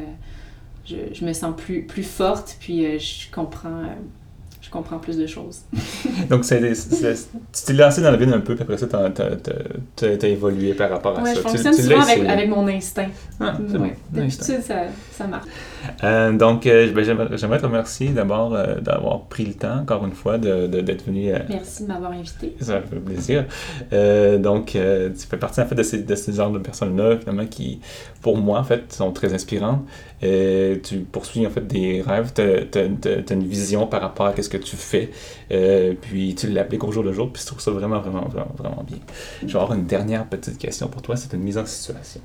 je, 0.84 0.96
je, 1.14 1.24
me 1.24 1.32
sens 1.32 1.54
plus, 1.56 1.86
plus 1.86 2.02
forte, 2.02 2.56
puis 2.60 2.84
euh, 2.84 2.98
je 2.98 3.30
comprends 3.30 3.84
je 4.62 4.70
comprends 4.70 4.98
plus 4.98 5.18
de 5.18 5.26
choses. 5.26 5.62
Donc, 6.30 6.42
tu 6.42 6.56
t'es 7.66 7.72
lancé 7.72 8.00
dans 8.00 8.12
la 8.12 8.16
vie 8.16 8.32
un 8.32 8.40
peu, 8.40 8.54
puis 8.54 8.62
après 8.62 8.78
ça, 8.78 8.86
tu 8.86 10.04
as, 10.04 10.28
évolué 10.28 10.72
par 10.74 10.88
rapport 10.88 11.18
à 11.18 11.22
ouais, 11.22 11.34
ça. 11.34 11.40
Je 11.42 11.48
fonctionne 11.48 11.74
souvent 11.74 12.00
avec, 12.00 12.28
avec, 12.28 12.48
mon 12.48 12.66
instinct. 12.68 13.08
Ah, 13.40 13.58
c'est 13.68 13.76
ouais. 13.76 13.96
bon. 14.12 14.30
ça, 14.30 14.84
ça 15.12 15.26
marche. 15.26 15.48
Euh, 16.04 16.32
donc, 16.32 16.66
euh, 16.66 16.92
ben, 16.92 17.04
j'aimerais, 17.04 17.58
te 17.58 17.66
remercier 17.66 18.10
d'abord 18.10 18.54
euh, 18.54 18.80
d'avoir 18.80 19.22
pris 19.22 19.44
le 19.44 19.54
temps, 19.54 19.80
encore 19.80 20.06
une 20.06 20.12
fois, 20.12 20.38
de, 20.38 20.66
d'être 20.66 21.06
venu. 21.06 21.32
Merci 21.48 21.82
de 21.82 21.88
m'avoir 21.88 22.12
invité. 22.12 22.56
Ça 22.60 22.80
fait 22.80 22.96
plaisir. 22.96 23.44
donc, 24.38 24.66
tu 24.66 25.26
fais 25.28 25.36
partie, 25.36 25.60
en 25.60 25.66
fait, 25.66 25.74
de 25.74 25.82
ces, 25.82 26.02
de 26.02 26.14
ces 26.14 26.32
genres 26.32 26.52
de 26.52 26.60
personnes-là, 26.60 27.18
finalement, 27.18 27.46
qui, 27.46 27.80
pour 28.20 28.38
moi, 28.38 28.60
en 28.60 28.64
fait, 28.64 28.92
sont 28.92 29.10
très 29.10 29.34
inspirantes. 29.34 29.82
Tu 30.22 30.98
poursuis, 31.10 31.46
en 31.46 31.50
fait, 31.50 31.66
des 31.66 32.02
rêves, 32.02 32.32
tu 32.34 32.42
as, 32.42 33.32
une 33.32 33.46
vision 33.46 33.86
par 33.86 34.00
rapport 34.00 34.26
à 34.26 34.42
ce 34.42 34.48
que 34.48 34.56
tu 34.56 34.76
fais, 34.76 35.10
puis 36.00 36.34
tu 36.34 36.48
l'appliques 36.48 36.84
au 36.84 36.92
jour 36.92 37.02
le 37.02 37.12
jour, 37.12 37.30
puis 37.32 37.42
je 37.42 37.46
trouve 37.46 37.60
ça 37.60 37.70
vraiment, 37.70 38.00
vraiment, 38.00 38.28
vraiment, 38.28 38.54
vraiment 38.56 38.84
bien. 38.86 38.98
Je 39.42 39.52
vais 39.52 39.58
avoir 39.58 39.74
une 39.74 39.86
dernière 39.86 40.26
petite 40.26 40.58
question 40.58 40.88
pour 40.88 41.02
toi, 41.02 41.16
c'est 41.16 41.32
une 41.32 41.42
mise 41.42 41.58
en 41.58 41.66
situation. 41.66 42.20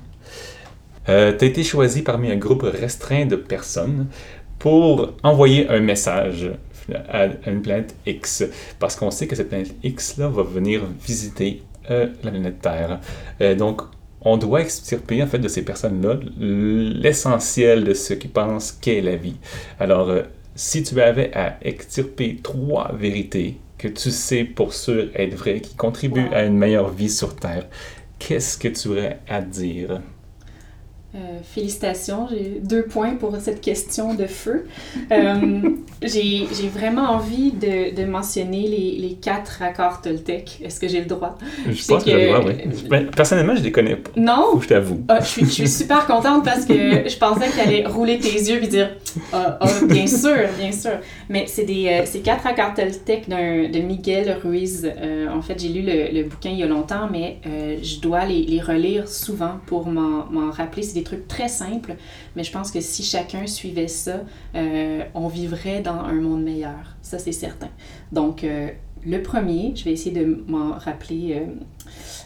Euh, 1.08 1.32
tu 1.36 1.44
as 1.44 1.48
été 1.48 1.64
choisi 1.64 2.02
parmi 2.02 2.30
un 2.30 2.36
groupe 2.36 2.62
restreint 2.62 3.26
de 3.26 3.36
personnes 3.36 4.08
pour 4.58 5.12
envoyer 5.22 5.68
un 5.68 5.80
message 5.80 6.50
à 7.08 7.26
une 7.46 7.62
planète 7.62 7.94
X. 8.06 8.44
Parce 8.78 8.96
qu'on 8.96 9.10
sait 9.10 9.26
que 9.26 9.36
cette 9.36 9.48
planète 9.48 9.74
X-là 9.82 10.28
va 10.28 10.42
venir 10.42 10.82
visiter 11.06 11.62
euh, 11.90 12.08
la 12.22 12.30
planète 12.30 12.60
Terre. 12.60 13.00
Euh, 13.40 13.54
donc, 13.54 13.82
on 14.20 14.36
doit 14.36 14.62
extirper 14.62 15.22
en 15.22 15.26
fait 15.26 15.38
de 15.38 15.48
ces 15.48 15.62
personnes-là 15.62 16.18
l'essentiel 16.38 17.84
de 17.84 17.94
ce 17.94 18.14
qu'ils 18.14 18.30
pensent 18.30 18.72
qu'est 18.72 19.00
la 19.00 19.16
vie. 19.16 19.36
Alors, 19.78 20.12
si 20.54 20.82
tu 20.82 21.00
avais 21.00 21.32
à 21.34 21.58
extirper 21.62 22.40
trois 22.42 22.92
vérités 22.92 23.60
que 23.78 23.88
tu 23.88 24.10
sais 24.10 24.44
pour 24.44 24.74
sûr 24.74 25.08
être 25.14 25.34
vraies, 25.34 25.60
qui 25.60 25.76
contribuent 25.76 26.30
à 26.32 26.44
une 26.44 26.58
meilleure 26.58 26.90
vie 26.90 27.10
sur 27.10 27.36
Terre, 27.36 27.66
qu'est-ce 28.18 28.58
que 28.58 28.68
tu 28.68 28.88
aurais 28.88 29.20
à 29.28 29.40
dire? 29.40 30.00
Euh, 31.14 31.38
félicitations, 31.42 32.28
j'ai 32.28 32.60
deux 32.62 32.82
points 32.82 33.14
pour 33.14 33.34
cette 33.40 33.62
question 33.62 34.12
de 34.12 34.26
feu. 34.26 34.66
Euh, 35.10 35.60
j'ai 36.02 36.46
vraiment 36.70 37.12
envie 37.12 37.50
de, 37.50 37.96
de 37.96 38.04
mentionner 38.04 38.68
les, 38.68 38.98
les, 38.98 39.14
quatre 39.14 39.62
accords 39.62 40.02
Toltec. 40.02 40.60
Est-ce 40.62 40.78
que 40.78 40.86
j'ai 40.86 41.00
le 41.00 41.06
droit? 41.06 41.38
Je, 41.66 41.86
pense 41.86 42.04
que, 42.04 42.10
j'ai 42.10 42.26
le 42.26 42.32
droit, 42.34 42.44
oui. 42.46 42.82
Ben, 42.90 43.06
personnellement, 43.06 43.56
je 43.56 43.62
les 43.62 43.72
connais 43.72 43.96
pas. 43.96 44.10
Non? 44.16 44.60
je 44.60 44.68
t'avoue. 44.68 45.02
Ah, 45.08 45.20
je, 45.20 45.28
suis, 45.28 45.44
je 45.46 45.50
suis 45.50 45.68
super 45.68 46.06
contente 46.06 46.44
parce 46.44 46.66
que 46.66 46.74
je 47.08 47.16
pensais 47.16 47.46
que 47.46 47.54
tu 47.54 47.60
allais 47.60 47.86
rouler 47.86 48.18
tes 48.18 48.34
yeux 48.34 48.62
et 48.62 48.66
dire 48.66 48.90
ah, 49.32 49.56
ah, 49.62 49.66
bien 49.88 50.06
sûr, 50.06 50.36
bien 50.58 50.72
sûr. 50.72 50.98
Mais 51.30 51.46
c'est 51.46 51.64
des 51.64 51.88
euh, 51.88 52.20
quatre 52.22 52.46
accords 52.46 52.74
Toltec 52.74 53.30
de 53.30 53.78
Miguel 53.78 54.36
Ruiz. 54.44 54.86
en 55.32 55.40
fait, 55.40 55.58
j'ai 55.58 55.70
lu 55.70 55.80
le, 55.80 56.14
le, 56.14 56.28
bouquin 56.28 56.50
il 56.50 56.58
y 56.58 56.62
a 56.62 56.66
longtemps, 56.66 57.08
mais 57.10 57.38
je 57.82 57.98
dois 58.00 58.26
les, 58.26 58.42
les 58.42 58.60
relire 58.60 59.08
souvent 59.08 59.52
pour 59.64 59.86
m'en 59.86 60.50
rappeler 60.50 60.82
des 60.98 61.04
trucs 61.04 61.28
très 61.28 61.48
simples, 61.48 61.96
mais 62.34 62.42
je 62.42 62.52
pense 62.52 62.70
que 62.70 62.80
si 62.80 63.02
chacun 63.02 63.46
suivait 63.46 63.88
ça, 63.88 64.20
euh, 64.54 65.02
on 65.14 65.28
vivrait 65.28 65.80
dans 65.80 66.00
un 66.00 66.14
monde 66.14 66.42
meilleur. 66.42 66.96
Ça, 67.02 67.18
c'est 67.18 67.32
certain. 67.32 67.68
Donc, 68.12 68.44
euh, 68.44 68.68
le 69.06 69.22
premier, 69.22 69.72
je 69.76 69.84
vais 69.84 69.92
essayer 69.92 70.10
de 70.10 70.44
m'en 70.48 70.72
rappeler 70.72 71.42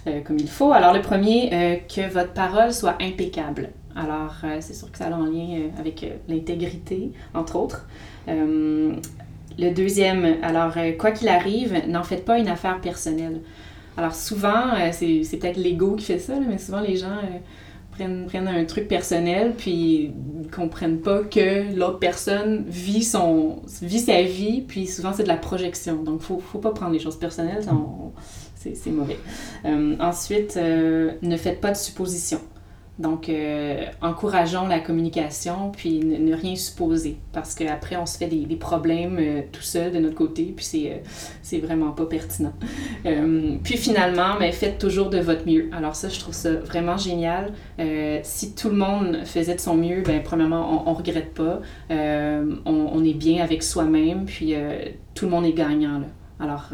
euh, 0.06 0.20
comme 0.22 0.38
il 0.38 0.48
faut. 0.48 0.72
Alors, 0.72 0.94
le 0.94 1.02
premier, 1.02 1.82
que 1.94 2.10
votre 2.10 2.32
parole 2.32 2.72
soit 2.72 2.96
impeccable. 3.00 3.70
Alors, 3.94 4.36
c'est 4.60 4.72
sûr 4.74 4.90
que 4.90 4.96
ça 4.96 5.08
a 5.08 5.12
en 5.12 5.26
lien 5.26 5.68
avec 5.78 6.04
l'intégrité, 6.28 7.12
entre 7.34 7.56
autres. 7.56 7.86
le 8.26 9.70
deuxième, 9.74 10.38
alors, 10.42 10.72
quoi 10.98 11.10
qu'il 11.10 11.28
arrive, 11.28 11.74
n'en 11.88 12.02
faites 12.02 12.24
pas 12.24 12.38
une 12.38 12.48
affaire 12.48 12.80
personnelle. 12.80 13.40
Alors 13.98 14.14
souvent, 14.14 14.72
c'est 14.92 15.38
peut-être 15.38 15.58
l'ego 15.58 15.96
qui 15.96 16.06
fait 16.06 16.18
ça, 16.18 16.40
mais 16.40 16.56
souvent 16.56 16.80
les 16.80 16.96
gens 16.96 17.18
prennent, 17.92 18.26
prennent 18.26 18.48
un 18.48 18.64
truc 18.64 18.88
personnel, 18.88 19.54
puis 19.56 20.12
comprennent 20.54 21.00
pas 21.00 21.22
que 21.22 21.74
l'autre 21.74 21.98
personne 21.98 22.64
vit, 22.66 23.04
son, 23.04 23.62
vit 23.80 24.00
sa 24.00 24.22
vie, 24.22 24.62
puis 24.62 24.86
souvent 24.86 25.12
c'est 25.12 25.22
de 25.22 25.28
la 25.28 25.36
projection. 25.36 26.02
Donc, 26.02 26.20
faut, 26.20 26.40
faut 26.40 26.58
pas 26.58 26.72
prendre 26.72 26.92
les 26.92 26.98
choses 26.98 27.18
personnelles, 27.18 27.64
c'est 28.56 28.90
mauvais. 28.90 29.18
Euh, 29.64 29.96
ensuite, 30.00 30.56
euh, 30.56 31.12
ne 31.22 31.36
faites 31.36 31.60
pas 31.60 31.72
de 31.72 31.76
suppositions. 31.76 32.40
Donc, 32.98 33.30
euh, 33.30 33.86
encourageons 34.02 34.66
la 34.66 34.78
communication, 34.78 35.72
puis 35.74 36.00
ne, 36.00 36.34
rien 36.34 36.56
supposer, 36.56 37.16
parce 37.32 37.54
qu'après, 37.54 37.96
on 37.96 38.04
se 38.04 38.18
fait 38.18 38.26
des, 38.26 38.44
des 38.44 38.56
problèmes 38.56 39.16
euh, 39.18 39.40
tout 39.50 39.62
seul 39.62 39.92
de 39.92 39.98
notre 39.98 40.14
côté, 40.14 40.52
puis 40.54 40.64
c'est, 40.64 40.90
euh, 40.90 40.96
c'est 41.40 41.58
vraiment 41.58 41.92
pas 41.92 42.04
pertinent. 42.04 42.52
puis 43.64 43.78
finalement, 43.78 44.36
mais 44.38 44.52
faites 44.52 44.78
toujours 44.78 45.08
de 45.08 45.18
votre 45.18 45.46
mieux. 45.46 45.70
Alors 45.72 45.96
ça, 45.96 46.10
je 46.10 46.20
trouve 46.20 46.34
ça 46.34 46.52
vraiment 46.52 46.98
génial. 46.98 47.52
si 48.22 48.54
tout 48.54 48.68
le 48.68 48.76
monde 48.76 49.20
faisait 49.24 49.54
de 49.54 49.60
son 49.60 49.74
mieux, 49.74 50.02
ben 50.02 50.22
premièrement, 50.22 50.84
on, 50.86 50.90
on 50.90 50.94
regrette 50.94 51.32
pas, 51.32 51.60
on, 51.90 52.62
on, 52.66 53.04
est 53.04 53.14
bien 53.14 53.42
avec 53.42 53.62
soi-même, 53.62 54.26
puis 54.26 54.54
tout 55.14 55.24
le 55.24 55.30
monde 55.30 55.46
est 55.46 55.52
gagnant, 55.52 55.98
là. 55.98 56.06
Alors, 56.40 56.70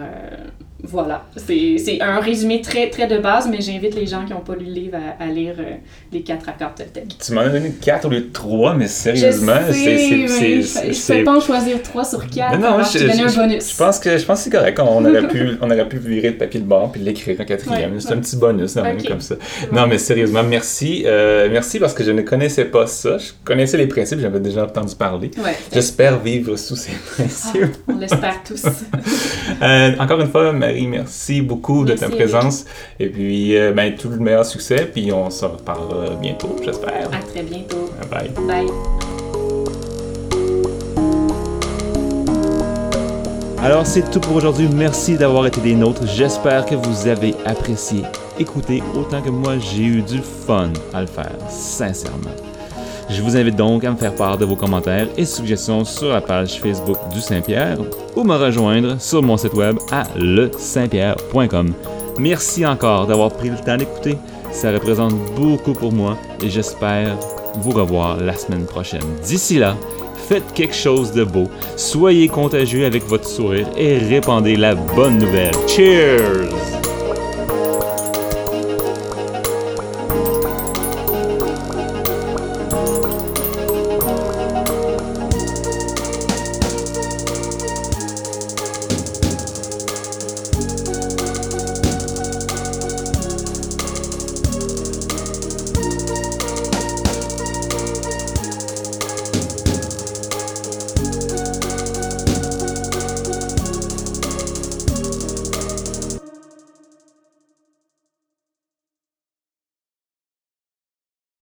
voilà, 0.84 1.26
c'est 1.36 1.98
un 2.00 2.20
résumé 2.20 2.60
très, 2.60 2.88
très 2.88 3.08
de 3.08 3.18
base, 3.18 3.48
mais 3.50 3.60
j'invite 3.60 3.96
les 3.96 4.06
gens 4.06 4.24
qui 4.24 4.32
n'ont 4.32 4.40
pas 4.40 4.54
lu 4.54 4.64
le 4.64 4.72
livre 4.72 4.96
à, 5.18 5.26
lire 5.26 5.56
euh, 5.58 5.74
les 6.12 6.22
quatre 6.22 6.48
accords 6.48 6.74
Toltec. 6.76 7.16
Tu 7.18 7.32
m'en 7.32 7.40
as 7.40 7.48
donné 7.48 7.72
quatre 7.72 8.06
au 8.06 8.10
lieu 8.10 8.20
de 8.20 8.32
trois, 8.32 8.74
mais 8.74 8.86
sérieusement, 8.86 9.56
c'est. 9.72 9.98
Je 9.98 11.14
ne 11.14 11.18
peux 11.18 11.24
pas 11.24 11.36
en 11.36 11.40
choisir 11.40 11.82
trois 11.82 12.04
sur 12.04 12.24
quatre. 12.28 12.56
Non, 12.58 12.78
non, 12.78 12.84
je, 12.84 12.98
je, 12.98 13.04
un 13.06 13.42
bonus. 13.42 13.72
Je 13.72 13.76
pense 13.76 13.98
que, 13.98 14.16
je 14.16 14.24
pense 14.24 14.38
que 14.38 14.44
c'est 14.44 14.50
correct. 14.50 14.78
On 14.78 15.04
aurait, 15.04 15.26
pu, 15.26 15.58
on 15.60 15.68
aurait 15.68 15.88
pu 15.88 15.98
virer 15.98 16.30
le 16.30 16.36
papier 16.36 16.60
de 16.60 16.66
bord 16.66 16.92
puis 16.92 17.00
l'écrire 17.00 17.40
en 17.40 17.44
quatrième. 17.44 17.98
c'est 17.98 18.12
un 18.12 18.18
petit 18.18 18.36
bonus, 18.36 18.76
même, 18.76 19.02
comme 19.02 19.20
ça. 19.20 19.34
Non, 19.72 19.88
mais 19.88 19.98
sérieusement, 19.98 20.44
merci. 20.44 21.02
Euh, 21.06 21.48
merci 21.50 21.80
parce 21.80 21.92
que 21.92 22.04
je 22.04 22.12
ne 22.12 22.22
connaissais 22.22 22.66
pas 22.66 22.86
ça. 22.86 23.18
Je 23.18 23.32
connaissais 23.44 23.78
les 23.78 23.88
principes, 23.88 24.20
j'avais 24.20 24.40
déjà 24.40 24.62
entendu 24.62 24.94
parler. 24.94 25.32
J'espère 25.72 26.20
vivre 26.20 26.54
sous 26.56 26.76
ces 26.76 26.92
principes. 26.92 27.74
Ah, 27.88 27.92
on 27.92 27.98
l'espère 27.98 28.42
tous. 28.44 28.62
euh, 29.62 29.92
encore 29.98 30.20
une 30.20 30.28
fois, 30.28 30.52
Marie, 30.52 30.86
merci 30.86 31.42
beaucoup 31.42 31.84
de 31.84 31.94
ta 31.94 32.08
présence. 32.08 32.64
Et 32.98 33.08
puis, 33.08 33.56
euh, 33.56 33.72
ben, 33.72 33.94
tout 33.94 34.08
le 34.08 34.18
meilleur 34.18 34.46
succès. 34.46 34.88
Puis, 34.92 35.12
on 35.12 35.30
se 35.30 35.44
reparle 35.44 36.18
bientôt, 36.20 36.56
j'espère. 36.64 37.08
À 37.12 37.22
très 37.22 37.42
bientôt. 37.42 37.90
Bye. 38.10 38.30
Bye. 38.46 38.66
Alors 43.60 43.84
c'est 43.86 44.08
tout 44.10 44.20
pour 44.20 44.36
aujourd'hui. 44.36 44.68
Merci 44.72 45.16
d'avoir 45.16 45.46
été 45.46 45.60
des 45.60 45.74
nôtres. 45.74 46.06
J'espère 46.06 46.64
que 46.64 46.76
vous 46.76 47.08
avez 47.08 47.34
apprécié 47.44 48.02
écouter 48.38 48.82
autant 48.94 49.20
que 49.20 49.30
moi 49.30 49.58
j'ai 49.58 49.84
eu 49.84 50.02
du 50.02 50.20
fun 50.20 50.72
à 50.94 51.00
le 51.00 51.06
faire, 51.06 51.36
sincèrement. 51.50 52.47
Je 53.10 53.22
vous 53.22 53.36
invite 53.36 53.56
donc 53.56 53.84
à 53.84 53.90
me 53.90 53.96
faire 53.96 54.14
part 54.14 54.36
de 54.36 54.44
vos 54.44 54.56
commentaires 54.56 55.08
et 55.16 55.24
suggestions 55.24 55.84
sur 55.84 56.08
la 56.08 56.20
page 56.20 56.60
Facebook 56.60 56.98
du 57.12 57.20
Saint-Pierre 57.20 57.78
ou 58.14 58.22
me 58.22 58.36
rejoindre 58.36 59.00
sur 59.00 59.22
mon 59.22 59.36
site 59.38 59.54
web 59.54 59.78
à 59.90 60.04
le-saint-pierre.com. 60.16 61.72
Merci 62.18 62.66
encore 62.66 63.06
d'avoir 63.06 63.30
pris 63.30 63.48
le 63.48 63.56
temps 63.56 63.76
d'écouter. 63.76 64.18
Ça 64.52 64.70
représente 64.72 65.14
beaucoup 65.34 65.72
pour 65.72 65.92
moi 65.92 66.18
et 66.42 66.50
j'espère 66.50 67.16
vous 67.54 67.70
revoir 67.70 68.18
la 68.18 68.34
semaine 68.34 68.66
prochaine. 68.66 69.00
D'ici 69.24 69.58
là, 69.58 69.74
faites 70.28 70.52
quelque 70.52 70.74
chose 70.74 71.12
de 71.12 71.24
beau, 71.24 71.48
soyez 71.76 72.28
contagieux 72.28 72.84
avec 72.84 73.04
votre 73.04 73.26
sourire 73.26 73.68
et 73.76 73.96
répandez 73.98 74.56
la 74.56 74.74
bonne 74.74 75.18
nouvelle. 75.18 75.54
Cheers! 75.66 76.77